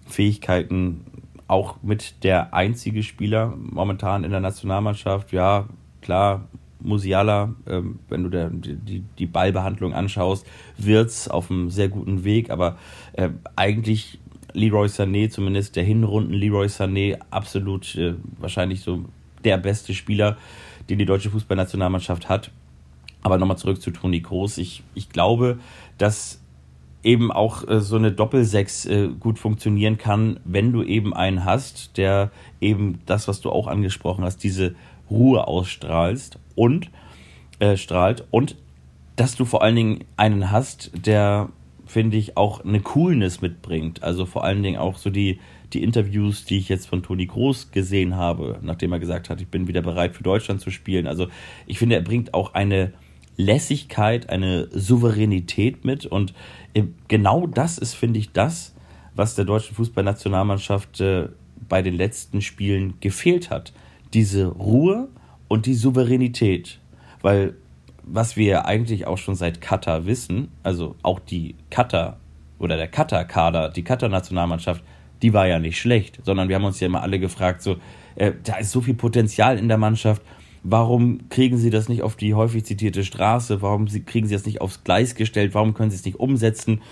[0.08, 1.02] Fähigkeiten
[1.48, 5.32] auch mit der einzige Spieler momentan in der Nationalmannschaft.
[5.32, 5.68] Ja,
[6.02, 6.48] klar,
[6.80, 10.46] Musiala, ähm, wenn du der, die, die Ballbehandlung anschaust,
[10.78, 12.78] wird's auf einem sehr guten Weg, aber
[13.14, 14.20] äh, eigentlich
[14.54, 19.06] Leroy Sané, zumindest der Hinrunden Leroy Sané, absolut äh, wahrscheinlich so
[19.46, 20.38] der beste Spieler,
[20.90, 22.52] den die deutsche Fußballnationalmannschaft hat.
[23.22, 24.58] Aber nochmal zurück zu Toni Kroos.
[24.58, 25.60] Ich, ich glaube,
[25.98, 26.42] dass
[27.04, 31.98] eben auch äh, so eine Doppelsechs äh, gut funktionieren kann, wenn du eben einen hast,
[31.98, 34.76] der eben das, was du auch angesprochen hast, diese
[35.10, 36.90] Ruhe ausstrahlst und
[37.60, 38.56] äh, strahlt und
[39.16, 41.50] dass du vor allen Dingen einen hast, der
[41.86, 44.04] finde ich auch eine Coolness mitbringt.
[44.04, 45.40] Also vor allen Dingen auch so die
[45.74, 49.48] die Interviews, die ich jetzt von Toni Groß gesehen habe, nachdem er gesagt hat, ich
[49.48, 51.08] bin wieder bereit für Deutschland zu spielen.
[51.08, 51.28] Also
[51.66, 52.94] ich finde, er bringt auch eine
[53.38, 56.34] Lässigkeit, eine Souveränität mit und
[57.08, 58.76] genau das ist, finde ich, das,
[59.16, 61.30] was der deutschen Fußballnationalmannschaft äh,
[61.68, 63.74] bei den letzten Spielen gefehlt hat.
[64.14, 65.10] Diese Ruhe
[65.48, 66.80] und die Souveränität.
[67.22, 67.56] Weil
[68.04, 72.20] was wir eigentlich auch schon seit Katar wissen, also auch die Katar
[72.60, 74.84] oder der Katar-Kader, die Katar-Nationalmannschaft,
[75.26, 77.78] die war ja nicht schlecht, sondern wir haben uns ja immer alle gefragt, so,
[78.14, 80.22] äh, da ist so viel Potenzial in der Mannschaft,
[80.62, 84.62] warum kriegen sie das nicht auf die häufig zitierte Straße, warum kriegen sie das nicht
[84.62, 86.84] aufs Gleis gestellt, warum können sie es nicht umsetzen?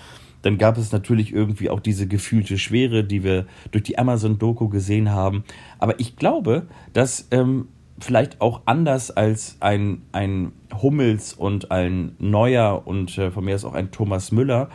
[0.42, 5.12] Dann gab es natürlich irgendwie auch diese gefühlte Schwere, die wir durch die Amazon-Doku gesehen
[5.12, 5.44] haben.
[5.78, 7.68] Aber ich glaube, dass ähm,
[8.00, 10.50] vielleicht auch anders als ein, ein
[10.82, 14.70] Hummels und ein Neuer und äh, von mir aus auch ein Thomas Müller,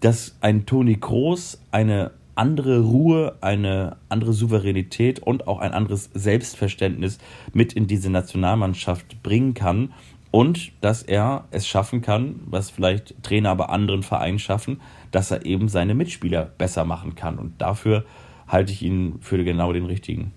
[0.00, 7.18] dass ein Toni Kroos eine andere Ruhe, eine andere Souveränität und auch ein anderes Selbstverständnis
[7.52, 9.92] mit in diese Nationalmannschaft bringen kann
[10.30, 14.80] und dass er es schaffen kann, was vielleicht Trainer aber anderen Vereinen schaffen,
[15.10, 17.38] dass er eben seine Mitspieler besser machen kann.
[17.38, 18.04] Und dafür
[18.48, 20.32] halte ich ihn für genau den richtigen.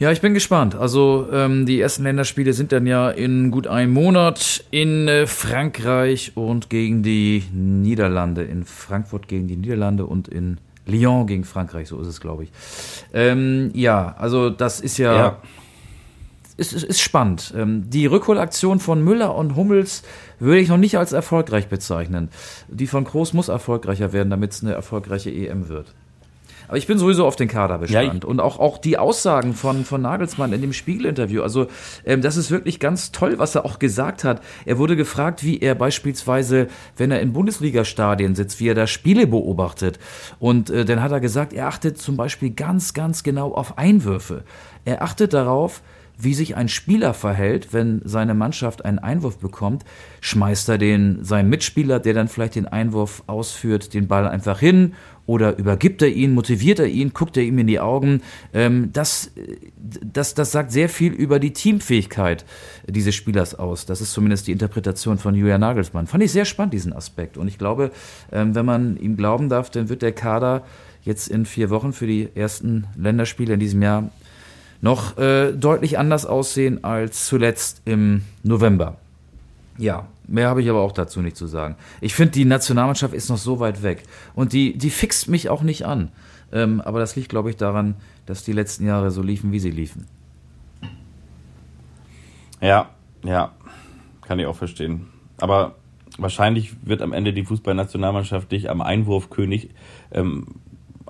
[0.00, 0.74] Ja, ich bin gespannt.
[0.74, 6.32] Also ähm, die ersten Länderspiele sind dann ja in gut einem Monat in äh, Frankreich
[6.34, 8.42] und gegen die Niederlande.
[8.42, 12.52] In Frankfurt gegen die Niederlande und in Lyon gegen Frankreich, so ist es, glaube ich.
[13.12, 15.38] Ähm, ja, also das ist ja, ja.
[16.56, 17.52] Ist, ist, ist spannend.
[17.56, 20.02] Ähm, die Rückholaktion von Müller und Hummels
[20.38, 22.28] würde ich noch nicht als erfolgreich bezeichnen.
[22.68, 25.94] Die von Groß muss erfolgreicher werden, damit es eine erfolgreiche EM wird.
[26.74, 28.24] Aber ich bin sowieso auf den Kader gespannt.
[28.24, 31.40] Ja, und auch, auch die Aussagen von, von Nagelsmann in dem Spiegel-Interview.
[31.40, 31.68] Also,
[32.04, 34.42] ähm, das ist wirklich ganz toll, was er auch gesagt hat.
[34.64, 36.66] Er wurde gefragt, wie er beispielsweise,
[36.96, 40.00] wenn er in Bundesliga-Stadien sitzt, wie er da Spiele beobachtet.
[40.40, 44.42] Und äh, dann hat er gesagt, er achtet zum Beispiel ganz, ganz genau auf Einwürfe.
[44.84, 45.80] Er achtet darauf,
[46.16, 49.84] wie sich ein Spieler verhält, wenn seine Mannschaft einen Einwurf bekommt,
[50.20, 54.94] schmeißt er den seinem Mitspieler, der dann vielleicht den Einwurf ausführt, den Ball einfach hin
[55.26, 58.22] oder übergibt er ihn, motiviert er ihn, guckt er ihm in die Augen.
[58.52, 59.32] Ähm, das,
[59.76, 62.44] das, das sagt sehr viel über die Teamfähigkeit
[62.86, 63.86] dieses Spielers aus.
[63.86, 66.06] Das ist zumindest die Interpretation von Julian Nagelsmann.
[66.06, 67.38] Fand ich sehr spannend, diesen Aspekt.
[67.38, 67.90] Und ich glaube,
[68.32, 70.62] ähm, wenn man ihm glauben darf, dann wird der Kader
[71.02, 74.10] jetzt in vier Wochen für die ersten Länderspiele in diesem Jahr
[74.80, 78.96] noch äh, deutlich anders aussehen als zuletzt im November.
[79.78, 81.76] Ja, mehr habe ich aber auch dazu nicht zu sagen.
[82.00, 84.04] Ich finde, die Nationalmannschaft ist noch so weit weg
[84.34, 86.10] und die, die fixt mich auch nicht an.
[86.52, 87.96] Ähm, aber das liegt, glaube ich, daran,
[88.26, 90.06] dass die letzten Jahre so liefen, wie sie liefen.
[92.60, 92.90] Ja,
[93.24, 93.52] ja,
[94.22, 95.06] kann ich auch verstehen.
[95.38, 95.74] Aber
[96.18, 99.70] wahrscheinlich wird am Ende die Fußballnationalmannschaft dich am Einwurfkönig
[100.12, 100.46] ähm,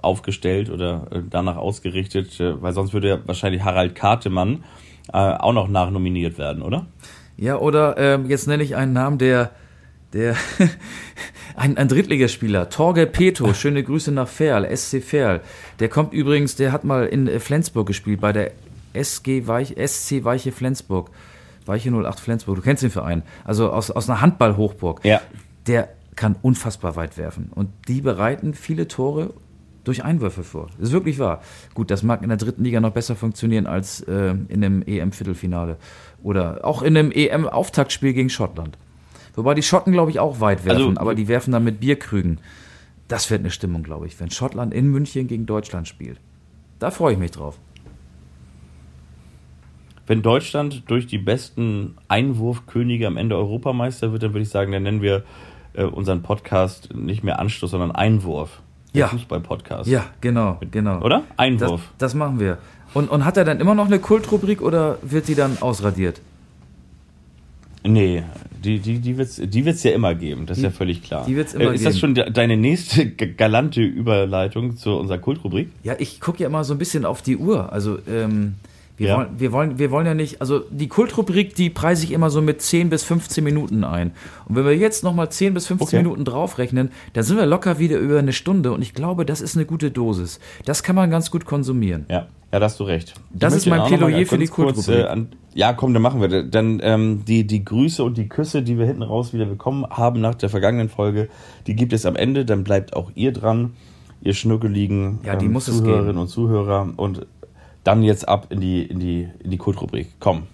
[0.05, 4.65] aufgestellt oder äh, danach ausgerichtet, äh, weil sonst würde ja wahrscheinlich Harald Kartemann
[5.13, 6.87] äh, auch noch nachnominiert werden, oder?
[7.37, 9.51] Ja, oder ähm, jetzt nenne ich einen Namen, der,
[10.13, 10.37] der
[11.57, 15.41] ein, ein Drittligaspieler, Torge Peto, schöne Grüße nach Ferl, SC Ferl.
[15.81, 18.53] Der kommt übrigens, der hat mal in Flensburg gespielt, bei der
[18.93, 21.11] SG Weich, SC Weiche Flensburg.
[21.67, 23.23] Weiche 08 Flensburg, du kennst den Verein.
[23.45, 25.05] Also aus, aus einer Handball-Hochburg.
[25.05, 25.21] Ja.
[25.67, 27.51] Der kann unfassbar weit werfen.
[27.55, 29.31] Und die bereiten viele Tore
[29.85, 30.69] durch Einwürfe vor.
[30.79, 31.43] Das ist wirklich wahr.
[31.75, 35.77] Gut, das mag in der dritten Liga noch besser funktionieren als äh, in einem EM-Viertelfinale.
[36.23, 38.77] Oder auch in einem EM-Auftaktspiel gegen Schottland.
[39.35, 42.41] Wobei die Schotten, glaube ich, auch weit werfen, also, aber die werfen dann mit Bierkrügen.
[43.09, 46.19] Das wird eine Stimmung, glaube ich, wenn Schottland in München gegen Deutschland spielt.
[46.79, 47.59] Da freue ich mich drauf.
[50.07, 54.83] Wenn Deutschland durch die besten Einwurfkönige am Ende Europameister wird, dann würde ich sagen, dann
[54.83, 55.25] nennen wir
[55.73, 58.63] äh, unseren Podcast nicht mehr Anschluss, sondern Einwurf
[58.95, 59.09] ja.
[59.09, 59.89] Fußball-Podcast.
[59.89, 61.01] Ja, genau, genau.
[61.01, 61.25] Oder?
[61.37, 61.83] Einwurf.
[61.99, 62.59] Das, das, machen wir.
[62.95, 66.21] Und, und hat er dann immer noch eine Kultrubrik oder wird die dann ausradiert?
[67.87, 68.23] Nee,
[68.65, 71.03] die, die, die wird es die wird's ja immer geben, das die, ist ja völlig
[71.03, 71.27] klar.
[71.27, 71.85] Die wird's immer äh, ist geben.
[71.85, 75.69] das schon deine nächste galante Überleitung zu unserer Kultrubrik?
[75.83, 77.73] Ja, ich gucke ja immer so ein bisschen auf die Uhr.
[77.73, 78.55] Also, ähm,
[78.97, 79.17] wir, ja.
[79.17, 82.41] wollen, wir, wollen, wir wollen ja nicht, also die Kultrubrik, die preise ich immer so
[82.41, 84.13] mit 10 bis 15 Minuten ein.
[84.47, 85.97] Und wenn wir jetzt nochmal 10 bis 15 okay.
[85.97, 89.57] Minuten draufrechnen, dann sind wir locker wieder über eine Stunde und ich glaube, das ist
[89.57, 90.39] eine gute Dosis.
[90.65, 92.07] Das kann man ganz gut konsumieren.
[92.09, 93.15] Ja, ja da hast du recht.
[93.33, 94.85] Ich das ist mein Plädoyer für die Kultrubrik.
[94.85, 96.45] Kurz, äh, ja, komm, dann machen wir.
[96.45, 100.21] Dann ähm, die, die Grüße und die Küsse, die wir hinten raus wieder bekommen haben
[100.21, 101.29] nach der vergangenen Folge,
[101.67, 102.45] die gibt es am Ende.
[102.45, 103.73] Dann bleibt auch ihr dran
[104.25, 106.89] ihr schnuckeligen ja, ähm, Zuhörerinnen und Zuhörer.
[106.97, 107.27] Und
[107.85, 110.09] dann jetzt ab in die, in die, in die Kultrubrik.
[110.19, 110.49] Komm.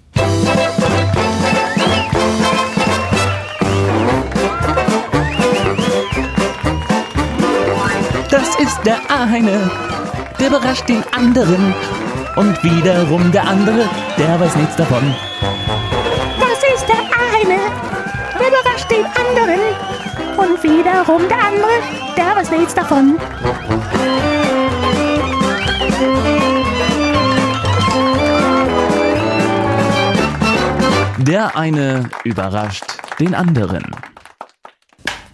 [8.30, 9.70] Das ist der eine,
[10.38, 11.74] der überrascht den anderen.
[12.36, 15.14] Und wiederum der andere, der weiß nichts davon.
[16.38, 17.60] Das ist der eine,
[18.38, 19.60] der überrascht den anderen.
[20.36, 21.70] Und Und wiederum der andere,
[22.16, 23.18] der weiß nichts davon.
[31.26, 32.84] Der eine überrascht
[33.18, 33.84] den anderen.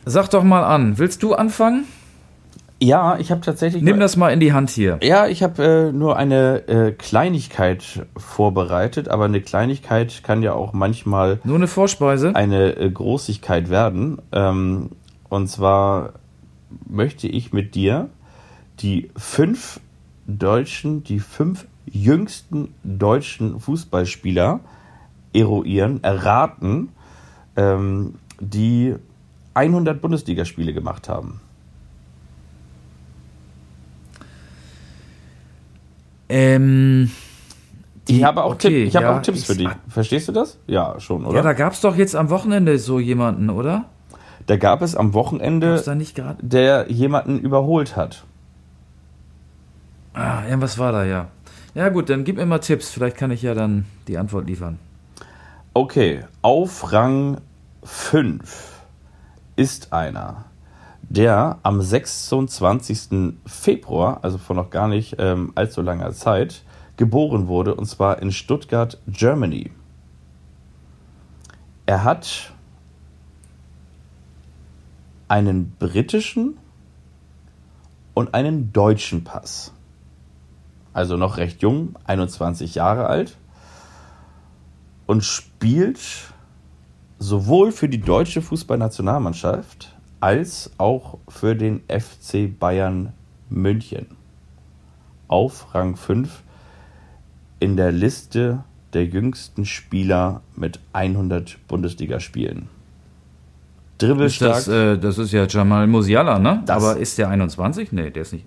[0.05, 1.85] Sag doch mal an, willst du anfangen?
[2.81, 3.85] Ja, ich habe tatsächlich.
[3.85, 4.99] Nimm das mal in die Hand hier.
[5.01, 10.73] Ja, ich habe äh, nur eine äh, Kleinigkeit vorbereitet, aber eine Kleinigkeit kann ja auch
[10.73, 11.39] manchmal.
[11.45, 12.35] Nur eine Vorspeise?
[12.35, 14.21] Eine äh, Großigkeit werden.
[14.33, 14.91] Ähm,
[15.29, 16.15] und zwar
[16.85, 18.11] möchte ich mit dir
[18.81, 19.79] die fünf
[20.27, 24.61] deutschen, die fünf jüngsten deutschen Fußballspieler
[25.37, 26.91] eruieren, erraten,
[27.57, 28.95] ähm, die
[29.55, 31.41] 100 Bundesligaspiele gemacht haben.
[36.29, 37.11] Ähm,
[38.09, 39.69] die, ich habe auch, okay, Tipp, ich ja, auch Tipps für dich.
[39.89, 40.59] Verstehst du das?
[40.67, 41.37] Ja, schon, oder?
[41.37, 43.87] Ja, da gab es doch jetzt am Wochenende so jemanden, oder?
[44.47, 45.83] Da gab es am Wochenende,
[46.41, 48.25] der jemanden überholt hat.
[50.15, 51.29] Ah, irgendwas war da, ja.
[51.75, 52.91] Ja, gut, dann gib mir mal Tipps.
[52.91, 54.79] Vielleicht kann ich ja dann die Antwort liefern.
[55.79, 57.43] Okay, auf Rang
[57.83, 58.81] 5
[59.57, 60.47] ist einer,
[61.03, 63.35] der am 26.
[63.45, 66.63] Februar, also vor noch gar nicht ähm, allzu langer Zeit,
[66.97, 69.71] geboren wurde, und zwar in Stuttgart, Germany.
[71.85, 72.55] Er hat
[75.29, 76.57] einen britischen
[78.15, 79.75] und einen deutschen Pass.
[80.95, 83.37] Also noch recht jung, 21 Jahre alt.
[85.07, 86.01] Und spielt
[87.19, 93.13] sowohl für die deutsche Fußballnationalmannschaft als auch für den FC Bayern
[93.49, 94.07] München.
[95.29, 96.43] Auf Rang 5
[97.61, 102.69] in der Liste der jüngsten Spieler mit 100 Bundesligaspielen.
[103.99, 104.55] Dribbelstark.
[104.55, 106.63] Das, äh, das ist ja Jamal Musiala, ne?
[106.67, 107.93] Das, Aber ist der 21?
[107.93, 108.45] Nee, der ist nicht.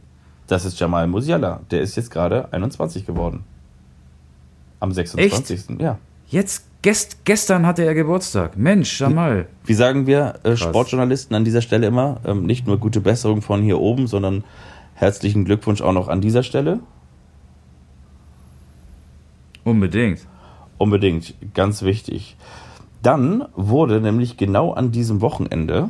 [0.48, 1.62] Das ist Jamal Musiala.
[1.72, 3.44] Der ist jetzt gerade 21 geworden.
[4.80, 5.70] Am 26.
[5.70, 5.82] Echt?
[5.82, 5.98] Ja.
[6.30, 8.56] Jetzt, gest, gestern hatte er Geburtstag.
[8.56, 9.48] Mensch, Jamal.
[9.66, 12.22] Wie sagen wir äh, Sportjournalisten an dieser Stelle immer?
[12.24, 14.44] Ähm, nicht nur gute Besserung von hier oben, sondern
[14.94, 16.82] herzlichen Glückwunsch auch noch an dieser Stelle.
[19.64, 20.28] Unbedingt.
[20.78, 22.38] Unbedingt, ganz wichtig.
[23.02, 25.90] Dann wurde nämlich genau an diesem Wochenende,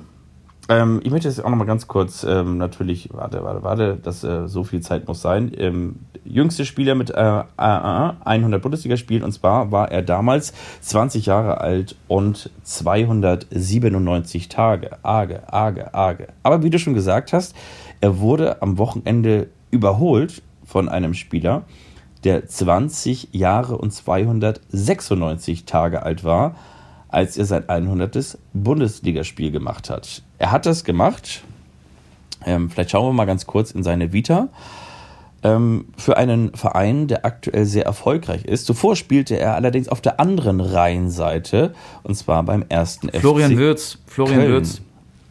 [0.70, 4.24] ähm, ich möchte jetzt auch noch mal ganz kurz ähm, natürlich, warte, warte, warte, dass
[4.24, 5.52] äh, so viel Zeit muss sein.
[5.58, 11.96] Ähm, jüngste Spieler mit äh, 100 Bundesligaspielen und zwar war er damals 20 Jahre alt
[12.08, 15.04] und 297 Tage.
[15.04, 16.28] Arge, arge, arge.
[16.44, 17.56] Aber wie du schon gesagt hast,
[18.00, 21.64] er wurde am Wochenende überholt von einem Spieler,
[22.24, 26.56] der 20 Jahre und 296 Tage alt war,
[27.10, 28.38] als er sein 100.
[28.54, 30.24] Bundesligaspiel gemacht hat.
[30.38, 31.44] Er hat das gemacht,
[32.46, 34.50] ähm, vielleicht schauen wir mal ganz kurz in seine Vita,
[35.44, 38.66] ähm, für einen Verein, der aktuell sehr erfolgreich ist.
[38.66, 43.98] Zuvor spielte er allerdings auf der anderen Rheinseite, und zwar beim ersten Florian FC Würz.
[44.06, 44.52] Florian Köln.
[44.52, 44.82] Würz.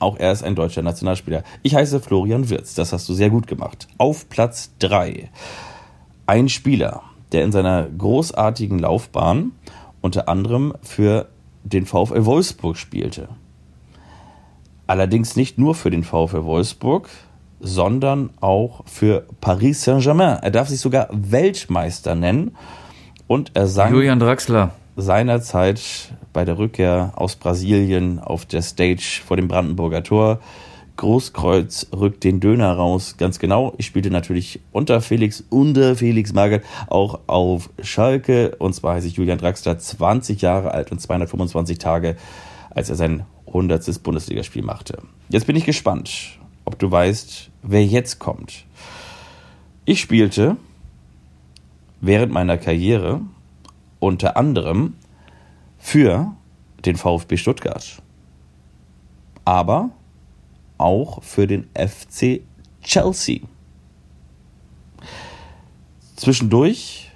[0.01, 1.43] Auch er ist ein deutscher Nationalspieler.
[1.63, 3.89] Ich heiße Florian Wirz, das hast du sehr gut gemacht.
[3.99, 5.29] Auf Platz 3
[6.27, 7.03] ein Spieler,
[7.33, 9.53] der in seiner großartigen Laufbahn
[10.01, 11.27] unter anderem für
[11.69, 13.29] den VfL Wolfsburg spielte.
[14.87, 17.09] Allerdings nicht nur für den VfL Wolfsburg,
[17.61, 20.39] sondern auch für Paris Saint-Germain.
[20.43, 22.57] Er darf sich sogar Weltmeister nennen
[23.27, 25.81] und er sang Julian Draxler seinerzeit
[26.33, 30.41] bei der Rückkehr aus Brasilien auf der Stage vor dem Brandenburger Tor
[30.99, 33.15] Großkreuz rückt den Döner raus.
[33.19, 33.73] Ganz genau.
[33.79, 38.57] Ich spielte natürlich unter Felix, unter Felix Magath auch auf Schalke.
[38.59, 42.17] Und zwar heiße ich Julian Draxler, 20 Jahre alt und 225 Tage,
[42.71, 44.03] als er sein 100.
[44.03, 44.99] Bundesligaspiel machte.
[45.29, 48.65] Jetzt bin ich gespannt, ob du weißt, wer jetzt kommt.
[49.85, 50.57] Ich spielte
[52.01, 53.21] während meiner Karriere
[54.01, 54.95] unter anderem
[55.79, 56.33] für
[56.85, 58.03] den VfB Stuttgart.
[59.45, 59.91] Aber
[60.79, 62.41] auch für den FC
[62.83, 63.41] Chelsea.
[66.17, 67.13] Zwischendurch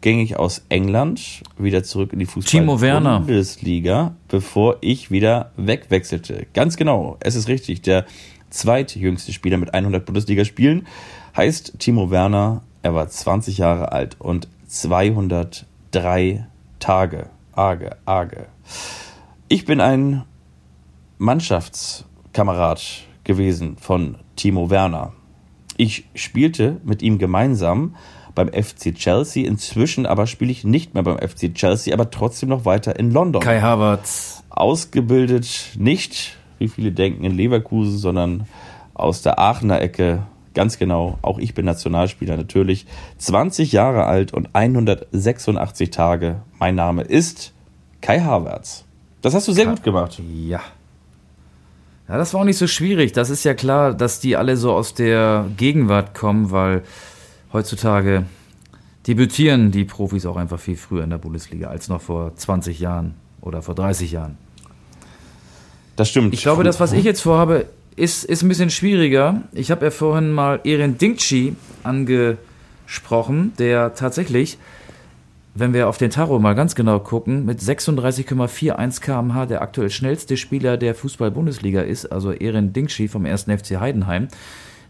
[0.00, 6.46] ging ich aus England wieder zurück in die Fußball-Bundesliga, bevor ich wieder wegwechselte.
[6.52, 7.82] Ganz genau, es ist richtig.
[7.82, 8.04] Der
[8.50, 10.86] zweitjüngste Spieler mit 100 Bundesligaspielen
[11.36, 12.62] heißt Timo Werner.
[12.82, 16.46] Er war 20 Jahre alt und 203
[16.78, 17.30] Tage.
[17.52, 18.46] Arge, arge.
[19.48, 20.24] Ich bin ein
[21.18, 22.04] Mannschafts-
[22.36, 22.82] Kamerad
[23.24, 25.14] gewesen von Timo Werner.
[25.78, 27.96] Ich spielte mit ihm gemeinsam
[28.34, 29.46] beim FC Chelsea.
[29.46, 33.40] Inzwischen aber spiele ich nicht mehr beim FC Chelsea, aber trotzdem noch weiter in London.
[33.40, 34.42] Kai Havertz.
[34.50, 38.46] Ausgebildet nicht wie viele denken, in Leverkusen, sondern
[38.92, 40.22] aus der Aachener Ecke.
[40.52, 42.84] Ganz genau, auch ich bin Nationalspieler natürlich.
[43.16, 46.42] 20 Jahre alt und 186 Tage.
[46.58, 47.54] Mein Name ist
[48.02, 48.84] Kai Havertz.
[49.22, 50.20] Das hast du sehr gut gemacht.
[50.34, 50.60] Ja.
[52.08, 53.12] Ja, das war auch nicht so schwierig.
[53.12, 56.82] Das ist ja klar, dass die alle so aus der Gegenwart kommen, weil
[57.52, 58.26] heutzutage
[59.06, 63.14] debütieren die Profis auch einfach viel früher in der Bundesliga als noch vor 20 Jahren
[63.40, 64.38] oder vor 30 Jahren.
[65.96, 66.34] Das stimmt.
[66.34, 69.42] Ich glaube, das, was ich jetzt vorhabe, ist, ist ein bisschen schwieriger.
[69.52, 74.58] Ich habe ja vorhin mal Eren Dingchi angesprochen, der tatsächlich,
[75.58, 80.36] wenn wir auf den Tarot mal ganz genau gucken, mit 36,41 km/h der aktuell schnellste
[80.36, 83.44] Spieler der Fußball-Bundesliga ist, also Eren Dingchi vom 1.
[83.44, 84.28] FC Heidenheim.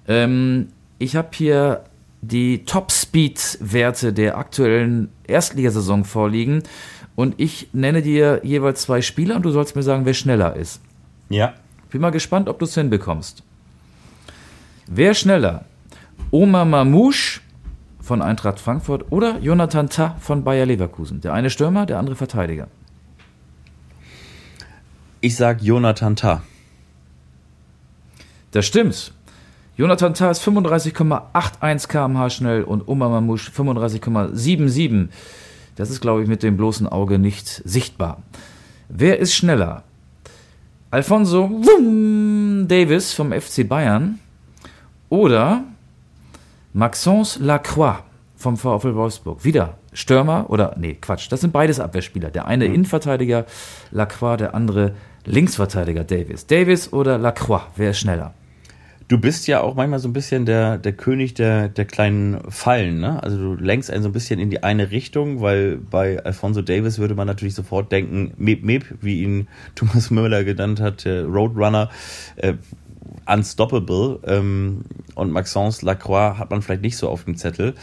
[0.09, 1.85] Ähm, ich habe hier
[2.21, 6.63] die Top-Speed-Werte der aktuellen Erstligasaison vorliegen
[7.15, 10.81] und ich nenne dir jeweils zwei Spieler und du sollst mir sagen, wer schneller ist.
[11.29, 11.55] Ja.
[11.91, 13.43] Bin mal gespannt, ob du es hinbekommst.
[14.89, 15.65] Wer schneller?
[16.31, 17.41] Omar Mamouche
[18.07, 21.21] von Eintracht Frankfurt oder Jonathan Tah von Bayer Leverkusen?
[21.21, 22.69] Der eine Stürmer, der andere Verteidiger.
[25.21, 26.43] Ich sag Jonathan Tah.
[28.53, 29.13] Das stimmt.
[29.77, 35.09] Jonathan Tah ist 35,81 km/h schnell und Omar Mamouche 35,77.
[35.75, 38.23] Das ist, glaube ich, mit dem bloßen Auge nicht sichtbar.
[38.89, 39.83] Wer ist schneller?
[40.93, 41.61] Alfonso
[42.69, 44.21] Davis vom FC Bayern
[45.09, 45.65] oder
[46.77, 48.03] Maxence Lacroix
[48.35, 49.47] vom VfL Wolfsburg.
[49.47, 52.31] Wieder Stürmer oder, nee, Quatsch, das sind beides Abwehrspieler.
[52.31, 52.75] Der eine mhm.
[52.75, 53.47] Innenverteidiger
[53.93, 54.93] Lacroix, der andere
[55.25, 56.47] Linksverteidiger Davis.
[56.47, 58.35] Davis oder Lacroix, wer ist schneller?
[59.09, 63.01] Du bist ja auch manchmal so ein bisschen der, der König der, der kleinen Fallen,
[63.01, 63.23] ne?
[63.23, 66.99] Also du lenkst einen so ein bisschen in die eine Richtung, weil bei Alfonso Davis
[66.99, 71.89] würde man natürlich sofort denken, Mep Mep, wie ihn Thomas Müller genannt hat, Roadrunner,
[72.37, 72.55] äh,
[73.27, 74.21] unstoppable.
[74.25, 74.83] Ähm,
[75.15, 77.75] und Maxence Lacroix hat man vielleicht nicht so auf dem Zettel.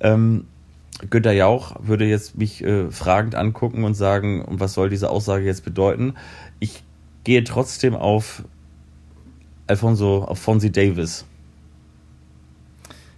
[0.00, 0.46] Ähm,
[1.10, 5.44] Günter Jauch würde jetzt mich äh, fragend angucken und sagen, und was soll diese Aussage
[5.44, 6.14] jetzt bedeuten?
[6.58, 6.82] Ich
[7.24, 8.44] gehe trotzdem auf
[9.66, 11.26] Alfonso, auf Fonzie Davis.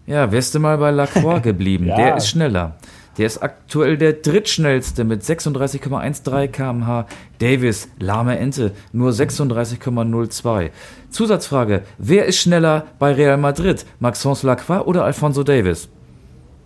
[0.06, 1.86] Ja, wärst du mal bei Lacroix geblieben.
[1.86, 1.96] ja.
[1.96, 2.76] Der ist schneller.
[3.18, 7.06] Der ist aktuell der drittschnellste mit 36,13 km/h.
[7.38, 10.70] Davis, lahme Ente, nur 36,02.
[11.10, 13.84] Zusatzfrage: Wer ist schneller bei Real Madrid?
[13.98, 15.88] Maxence Lacroix oder Alfonso Davis?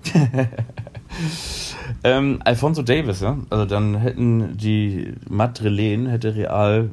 [2.05, 3.39] ähm, Alfonso Davis, ja.
[3.49, 6.91] Also dann hätten die Madrilen, hätte Real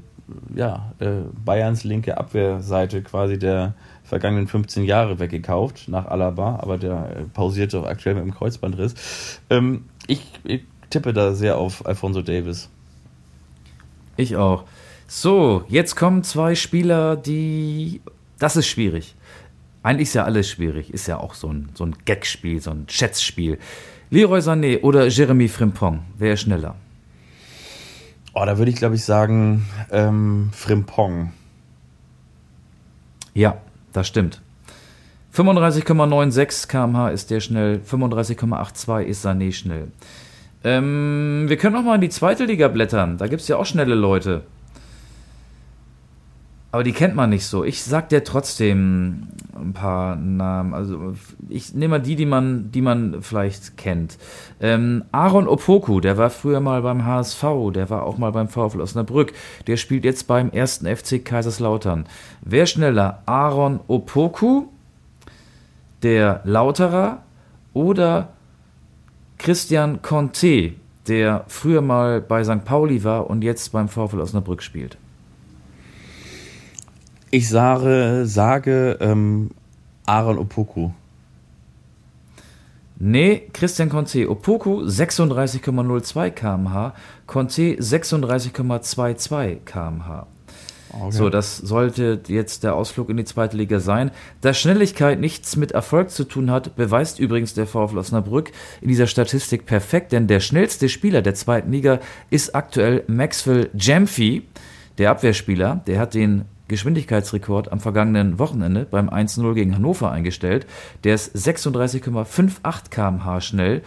[0.55, 3.73] ja, äh, Bayerns linke Abwehrseite quasi der
[4.09, 9.39] vergangenen 15 Jahre weggekauft nach Alaba, aber der äh, pausiert doch aktuell mit dem Kreuzbandriss.
[9.49, 12.69] Ähm, ich, ich tippe da sehr auf Alfonso Davis.
[14.17, 14.65] Ich auch.
[15.07, 18.01] So, jetzt kommen zwei Spieler, die.
[18.39, 19.15] Das ist schwierig.
[19.83, 20.93] Eigentlich ist ja alles schwierig.
[20.93, 23.59] Ist ja auch so ein, so ein Gag-Spiel, so ein Schätzspiel.
[24.09, 26.01] Leroy Sané oder Jeremy Frimpong?
[26.17, 26.75] Wer ist schneller?
[28.33, 31.31] Oh, da würde ich, glaube ich, sagen ähm, Frimpong.
[33.33, 33.57] Ja,
[33.93, 34.41] das stimmt.
[35.35, 39.87] 35,96 km/h ist der schnell, 35,82 ist Sané schnell.
[40.63, 43.17] Ähm, wir können auch mal in die zweite Liga blättern.
[43.17, 44.43] Da gibt es ja auch schnelle Leute.
[46.71, 47.63] Aber die kennt man nicht so.
[47.63, 50.75] Ich sag dir trotzdem ein paar Namen.
[50.75, 51.15] Also
[51.47, 54.17] ich nehme mal die, die man, die man vielleicht kennt.
[54.61, 57.43] Ähm, Aaron Opoku, der war früher mal beim HSV,
[57.73, 59.33] der war auch mal beim VfL Osnabrück.
[59.65, 62.05] Der spielt jetzt beim ersten FC Kaiserslautern.
[62.41, 63.23] Wer schneller?
[63.25, 64.65] Aaron Opoku,
[66.03, 67.23] der Lauterer
[67.73, 68.29] oder
[69.39, 70.73] Christian Conte,
[71.07, 72.63] der früher mal bei St.
[72.63, 74.97] Pauli war und jetzt beim VfL Osnabrück spielt?
[77.31, 79.51] Ich sage, sage ähm,
[80.05, 80.91] Aaron Opoku.
[82.97, 84.29] Nee, Christian Conte.
[84.29, 86.93] Opoku 36,02 km/h,
[87.27, 90.27] Conte 36,22 km/h.
[90.91, 91.11] Okay.
[91.11, 94.09] So, das sollte jetzt der Ausflug in die zweite Liga sein.
[94.41, 98.51] Da Schnelligkeit nichts mit Erfolg zu tun hat, beweist übrigens der VfL Osnabrück
[98.81, 101.99] in dieser Statistik perfekt, denn der schnellste Spieler der zweiten Liga
[102.31, 104.47] ist aktuell Maxwell Jamfi,
[104.97, 105.81] der Abwehrspieler.
[105.85, 110.65] Der hat den Geschwindigkeitsrekord am vergangenen Wochenende beim 1-0 gegen Hannover eingestellt.
[111.03, 113.81] Der ist 36,58 km/h schnell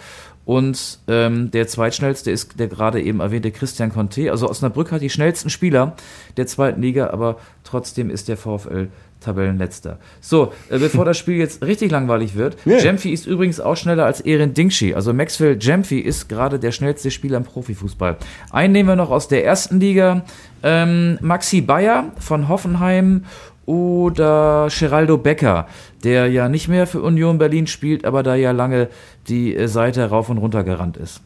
[0.45, 4.31] Und ähm, der zweitschnellste ist der gerade eben erwähnte Christian Conte.
[4.31, 5.97] Also Osnabrück hat die schnellsten Spieler
[6.37, 8.89] der zweiten Liga, aber trotzdem ist der VfL
[9.23, 9.99] Tabellenletzter.
[10.21, 12.81] So, äh, bevor das Spiel jetzt richtig langweilig wird, yeah.
[12.81, 14.95] Jemphi ist übrigens auch schneller als Erin Dingshi.
[14.95, 18.17] Also Maxwell Jemphi ist gerade der schnellste Spieler im Profifußball.
[18.51, 20.25] Einen nehmen wir noch aus der ersten Liga.
[20.63, 23.25] Ähm, Maxi Bayer von Hoffenheim
[23.67, 25.67] oder Geraldo Becker,
[26.05, 28.89] der ja nicht mehr für Union Berlin spielt, aber da ja lange
[29.29, 31.21] die äh, Seite rauf und runter gerannt ist?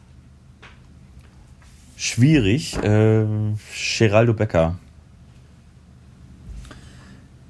[1.95, 2.77] Schwierig.
[2.83, 3.25] Äh,
[3.97, 4.75] Geraldo Becker.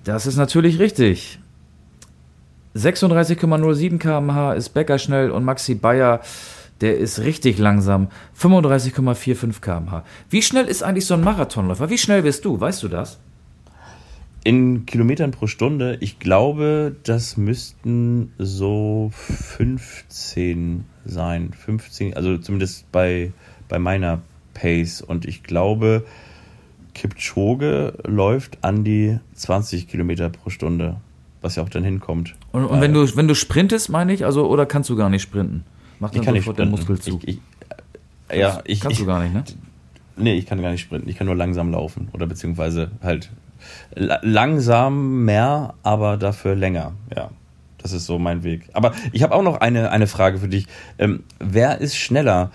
[0.05, 1.39] Das ist natürlich richtig.
[2.77, 6.21] 36,07 km/h ist Becker schnell und Maxi Bayer,
[6.81, 8.07] der ist richtig langsam.
[8.39, 10.03] 35,45 km/h.
[10.29, 11.89] Wie schnell ist eigentlich so ein Marathonläufer?
[11.89, 12.59] Wie schnell bist du?
[12.59, 13.19] Weißt du das?
[14.43, 21.51] In Kilometern pro Stunde, ich glaube, das müssten so 15 sein.
[21.53, 23.33] 15, also zumindest bei,
[23.67, 24.21] bei meiner
[24.53, 25.01] Pace.
[25.01, 26.05] Und ich glaube,
[26.93, 30.97] Kipchoge läuft an die 20 Kilometer pro Stunde,
[31.41, 32.35] was ja auch dann hinkommt.
[32.51, 35.23] Und, und wenn, du, wenn du sprintest, meine ich, also, oder kannst du gar nicht
[35.23, 35.65] sprinten?
[35.99, 37.23] Macht dann ich kann sofort den Muskelzug.
[37.23, 37.39] Ich,
[38.29, 39.43] ich, ja, ich, kannst du gar nicht, ne?
[40.15, 41.09] Nee, ich kann gar nicht sprinten.
[41.09, 42.09] Ich kann nur langsam laufen.
[42.13, 43.29] Oder beziehungsweise halt
[43.95, 46.93] langsam mehr, aber dafür länger.
[47.15, 47.29] Ja,
[47.77, 48.69] das ist so mein Weg.
[48.73, 50.67] Aber ich habe auch noch eine, eine Frage für dich.
[50.97, 52.51] Ähm, wer ist schneller?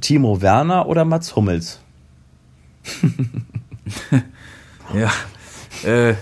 [0.00, 1.80] Timo Werner oder Mats Hummels?
[4.94, 5.10] ja,
[5.88, 6.14] äh,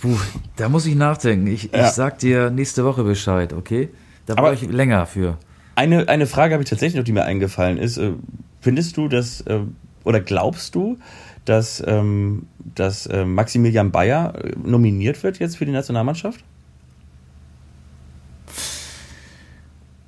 [0.00, 0.16] puh,
[0.56, 1.46] da muss ich nachdenken.
[1.46, 1.86] Ich, ja.
[1.86, 3.88] ich sag dir nächste Woche Bescheid, okay?
[4.26, 5.38] Da brauche ich länger für.
[5.78, 7.98] Eine, eine Frage habe ich tatsächlich noch, die mir eingefallen ist.
[7.98, 8.14] Äh,
[8.60, 9.60] findest du, dass, äh,
[10.02, 10.98] oder glaubst du,
[11.44, 16.42] dass, ähm, dass äh, Maximilian Bayer nominiert wird jetzt für die Nationalmannschaft?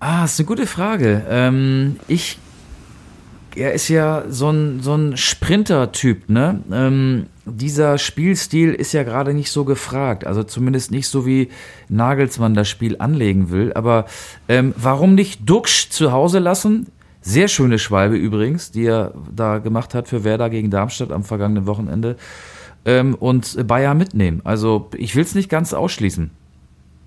[0.00, 1.24] Ah, ist eine gute Frage.
[1.30, 2.40] Ähm, ich,
[3.56, 6.62] er ist ja so ein, so ein Sprinter-Typ, ne?
[6.72, 10.26] Ähm, dieser Spielstil ist ja gerade nicht so gefragt.
[10.26, 11.48] Also zumindest nicht so, wie
[11.88, 13.72] Nagelsmann das Spiel anlegen will.
[13.74, 14.06] Aber
[14.48, 16.86] ähm, warum nicht Duxch zu Hause lassen?
[17.22, 21.66] Sehr schöne Schwalbe übrigens, die er da gemacht hat für Werder gegen Darmstadt am vergangenen
[21.66, 22.16] Wochenende.
[22.84, 24.40] Ähm, und Bayer mitnehmen.
[24.44, 26.30] Also ich will es nicht ganz ausschließen.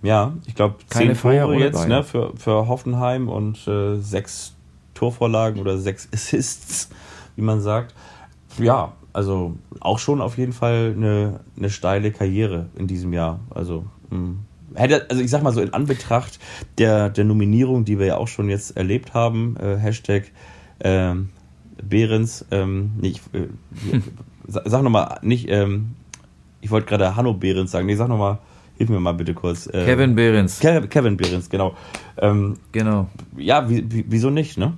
[0.03, 4.53] Ja, ich glaube, zehn Tore jetzt ne, für, für Hoffenheim und äh, sechs
[4.93, 6.89] Torvorlagen oder sechs Assists,
[7.35, 7.93] wie man sagt.
[8.57, 13.39] Ja, also auch schon auf jeden Fall eine, eine steile Karriere in diesem Jahr.
[13.49, 14.39] Also mh hm
[14.75, 16.39] hätte, also ich sag mal so in Anbetracht
[16.77, 20.31] der, der Nominierung, die wir ja auch schon jetzt erlebt haben, äh, Hashtag
[20.79, 21.29] ähm,
[21.81, 23.47] Behrens, ähm, nicht, äh,
[23.91, 24.03] hm.
[24.47, 25.91] sag, sag nochmal, nicht, ähm,
[26.61, 28.39] ich wollte gerade Hanno Behrens sagen, nee, sag nochmal,
[28.77, 29.67] hilf mir mal bitte kurz.
[29.67, 30.59] Äh, Kevin Behrens.
[30.59, 31.75] Ke Kevin Behrens, genau.
[32.17, 33.09] Ähm, genau.
[33.37, 34.77] Ja, wie, wie, wieso nicht, ne?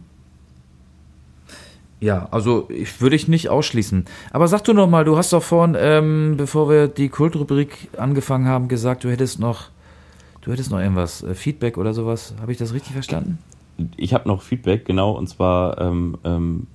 [2.06, 4.06] Ja, also ich würde ich nicht ausschließen.
[4.32, 8.47] Aber sag du noch mal, du hast doch vorhin, ähm, bevor wir die Kultrubrik angefangen
[8.47, 9.70] haben, gesagt, du hättest noch
[10.45, 12.36] Du hättest noch irgendwas, äh, Feedback oder sowas.
[12.39, 13.39] Habe ich das richtig verstanden?
[13.97, 15.14] Ich habe noch Feedback, genau.
[15.14, 16.68] Und zwar ähm, ähm,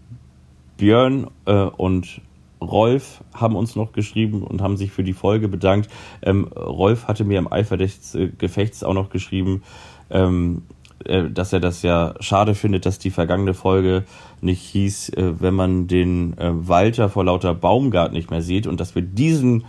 [0.77, 2.21] Björn äh, und
[2.61, 5.89] Rolf haben uns noch geschrieben und haben sich für die Folge bedankt.
[6.21, 9.63] Ähm, Rolf hatte mir im Eifer des äh, Gefechts auch noch geschrieben,
[10.11, 10.63] ähm,
[11.05, 14.05] äh, dass er das ja schade findet, dass die vergangene Folge
[14.43, 18.81] nicht hieß, äh, wenn man den äh, Walter vor lauter Baumgart nicht mehr sieht und
[18.81, 19.65] dass wir diesen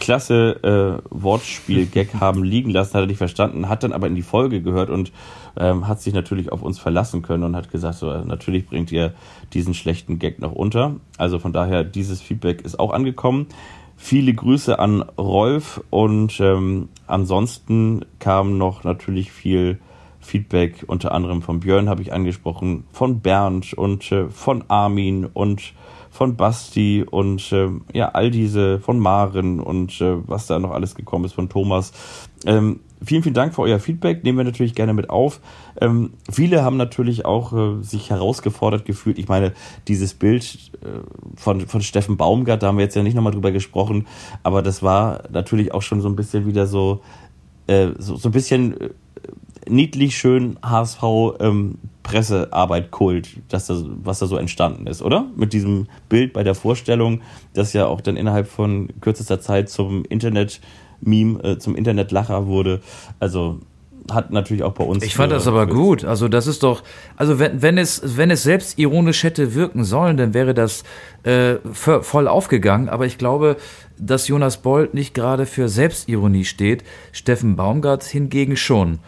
[0.00, 4.22] klasse äh, Wortspiel-Gag haben liegen lassen, hat er nicht verstanden, hat dann aber in die
[4.22, 5.12] Folge gehört und
[5.56, 9.12] ähm, hat sich natürlich auf uns verlassen können und hat gesagt, so, natürlich bringt ihr
[9.52, 10.96] diesen schlechten Gag noch unter.
[11.18, 13.46] Also von daher, dieses Feedback ist auch angekommen.
[13.96, 19.78] Viele Grüße an Rolf und ähm, ansonsten kam noch natürlich viel
[20.20, 25.72] Feedback, unter anderem von Björn habe ich angesprochen, von Bernd und äh, von Armin und
[26.10, 30.94] von Basti und äh, ja, all diese von Maren und äh, was da noch alles
[30.94, 31.92] gekommen ist von Thomas.
[32.44, 34.24] Ähm, vielen, vielen Dank für euer Feedback.
[34.24, 35.40] Nehmen wir natürlich gerne mit auf.
[35.80, 39.18] Ähm, viele haben natürlich auch äh, sich herausgefordert gefühlt.
[39.18, 39.52] Ich meine,
[39.88, 41.00] dieses Bild äh,
[41.36, 44.06] von, von Steffen Baumgart, da haben wir jetzt ja nicht nochmal drüber gesprochen,
[44.42, 47.02] aber das war natürlich auch schon so ein bisschen wieder so,
[47.68, 48.90] äh, so, so ein bisschen äh,
[49.68, 51.02] niedlich schön HSV
[51.40, 55.26] ähm, Pressearbeit Kult, dass das, was da so entstanden ist, oder?
[55.36, 57.20] Mit diesem Bild bei der Vorstellung,
[57.54, 62.80] das ja auch dann innerhalb von kürzester Zeit zum Internet-Meme, äh, zum Internet-Lacher wurde.
[63.20, 63.60] Also
[64.10, 65.04] hat natürlich auch bei uns.
[65.04, 66.04] Ich fand das aber gut.
[66.04, 66.82] Also das ist doch,
[67.16, 70.84] also wenn, wenn es wenn es selbst ironisch hätte wirken sollen, dann wäre das
[71.22, 72.88] äh, voll aufgegangen.
[72.88, 73.56] Aber ich glaube,
[73.98, 76.82] dass Jonas Bold nicht gerade für Selbstironie steht.
[77.12, 78.98] Steffen Baumgart hingegen schon.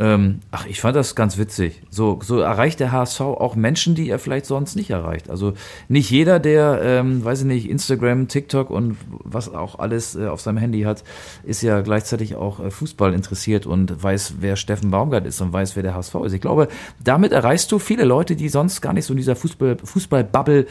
[0.00, 1.82] Ähm, ach, ich fand das ganz witzig.
[1.90, 5.28] So, so erreicht der HSV auch Menschen, die er vielleicht sonst nicht erreicht.
[5.28, 5.54] Also
[5.88, 10.40] nicht jeder, der, ähm, weiß ich nicht, Instagram, TikTok und was auch alles äh, auf
[10.40, 11.02] seinem Handy hat,
[11.42, 15.74] ist ja gleichzeitig auch äh, Fußball interessiert und weiß, wer Steffen Baumgart ist und weiß,
[15.74, 16.32] wer der HSV ist.
[16.32, 16.68] Ich glaube,
[17.02, 20.66] damit erreichst du viele Leute, die sonst gar nicht so in dieser Fußball, Fußball-Bubble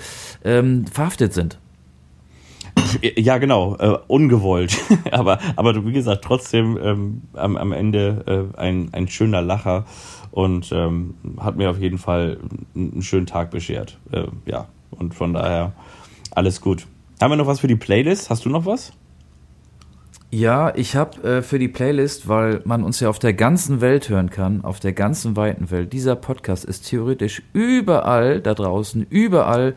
[0.45, 1.57] ähm, verhaftet sind.
[3.15, 4.77] Ja, genau, äh, ungewollt.
[5.11, 9.85] aber, aber wie gesagt, trotzdem ähm, am, am Ende äh, ein, ein schöner Lacher
[10.31, 12.37] und ähm, hat mir auf jeden Fall
[12.75, 13.97] einen schönen Tag beschert.
[14.11, 15.73] Äh, ja, und von daher
[16.31, 16.87] alles gut.
[17.21, 18.29] Haben wir noch was für die Playlist?
[18.29, 18.93] Hast du noch was?
[20.29, 24.09] Ja, ich habe äh, für die Playlist, weil man uns ja auf der ganzen Welt
[24.09, 25.93] hören kann, auf der ganzen weiten Welt.
[25.93, 29.73] Dieser Podcast ist theoretisch überall da draußen, überall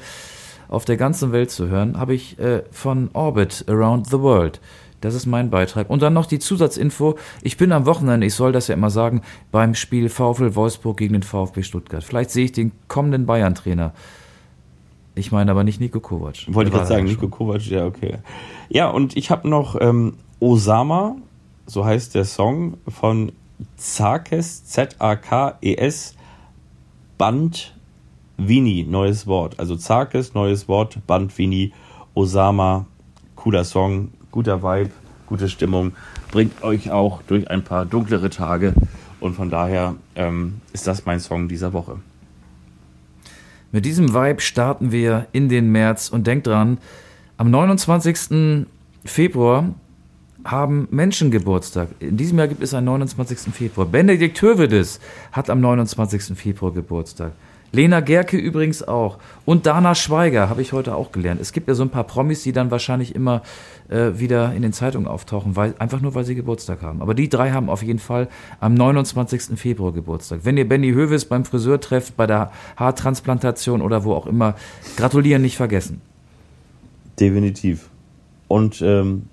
[0.71, 4.61] auf der ganzen Welt zu hören, habe ich äh, von Orbit Around the World.
[5.01, 5.91] Das ist mein Beitrag.
[5.91, 7.17] Und dann noch die Zusatzinfo.
[7.43, 11.15] Ich bin am Wochenende, ich soll das ja immer sagen, beim Spiel VfL Wolfsburg gegen
[11.15, 12.05] den VfB Stuttgart.
[12.05, 13.93] Vielleicht sehe ich den kommenden Bayern-Trainer.
[15.15, 16.47] Ich meine aber nicht Nico Kovac.
[16.49, 18.19] Wollte ich gerade sagen, Nico Kovac, ja, okay.
[18.69, 21.17] Ja, und ich habe noch ähm, Osama,
[21.67, 23.33] so heißt der Song, von
[23.77, 26.15] Zakes, Z-A-K-E-S,
[27.19, 27.75] Band
[28.49, 29.59] Vini, neues Wort.
[29.59, 31.73] Also Zarkes, neues Wort, Band Vini,
[32.15, 32.87] Osama,
[33.37, 34.91] cooler Song, guter Vibe,
[35.27, 35.93] gute Stimmung,
[36.31, 38.75] bringt euch auch durch ein paar dunklere Tage
[39.21, 41.99] und von daher ähm, ist das mein Song dieser Woche.
[43.73, 46.79] Mit diesem Vibe starten wir in den März und denkt dran,
[47.37, 48.67] am 29.
[49.05, 49.75] Februar
[50.45, 51.89] haben Menschen Geburtstag.
[52.01, 53.55] In diesem Jahr gibt es einen 29.
[53.55, 53.87] Februar.
[53.87, 55.01] Benedikt Hövedes
[55.33, 56.37] hat am 29.
[56.37, 57.33] Februar Geburtstag.
[57.73, 59.19] Lena Gerke übrigens auch.
[59.45, 61.41] Und Dana Schweiger habe ich heute auch gelernt.
[61.41, 63.43] Es gibt ja so ein paar Promis, die dann wahrscheinlich immer
[63.89, 67.01] äh, wieder in den Zeitungen auftauchen, weil, einfach nur, weil sie Geburtstag haben.
[67.01, 69.59] Aber die drei haben auf jeden Fall am 29.
[69.59, 70.41] Februar Geburtstag.
[70.43, 74.57] Wenn ihr Benny Höves beim Friseur trefft, bei der Haartransplantation oder wo auch immer,
[74.97, 76.01] gratulieren nicht vergessen.
[77.19, 77.89] Definitiv.
[78.49, 79.27] Und ähm,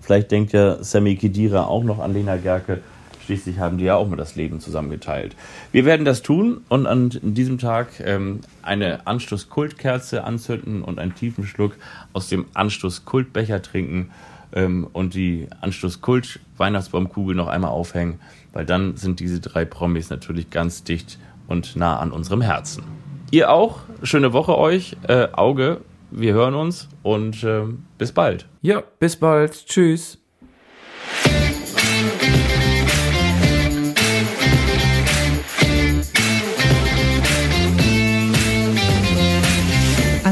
[0.00, 2.80] vielleicht denkt ja Sammy Kedira auch noch an Lena Gerke.
[3.24, 5.36] Schließlich haben die ja auch mal das Leben zusammengeteilt.
[5.70, 11.44] Wir werden das tun und an diesem Tag ähm, eine Anstoß-Kultkerze anzünden und einen tiefen
[11.44, 11.76] Schluck
[12.12, 14.10] aus dem Anstoß-Kultbecher trinken
[14.52, 18.18] ähm, und die Anstoß-Kult-Weihnachtsbaumkugel noch einmal aufhängen,
[18.52, 22.84] weil dann sind diese drei Promis natürlich ganz dicht und nah an unserem Herzen.
[23.30, 23.80] Ihr auch.
[24.02, 24.96] Schöne Woche euch.
[25.08, 25.80] Äh, Auge.
[26.10, 27.62] Wir hören uns und äh,
[27.96, 28.46] bis bald.
[28.60, 29.66] Ja, bis bald.
[29.66, 30.21] Tschüss.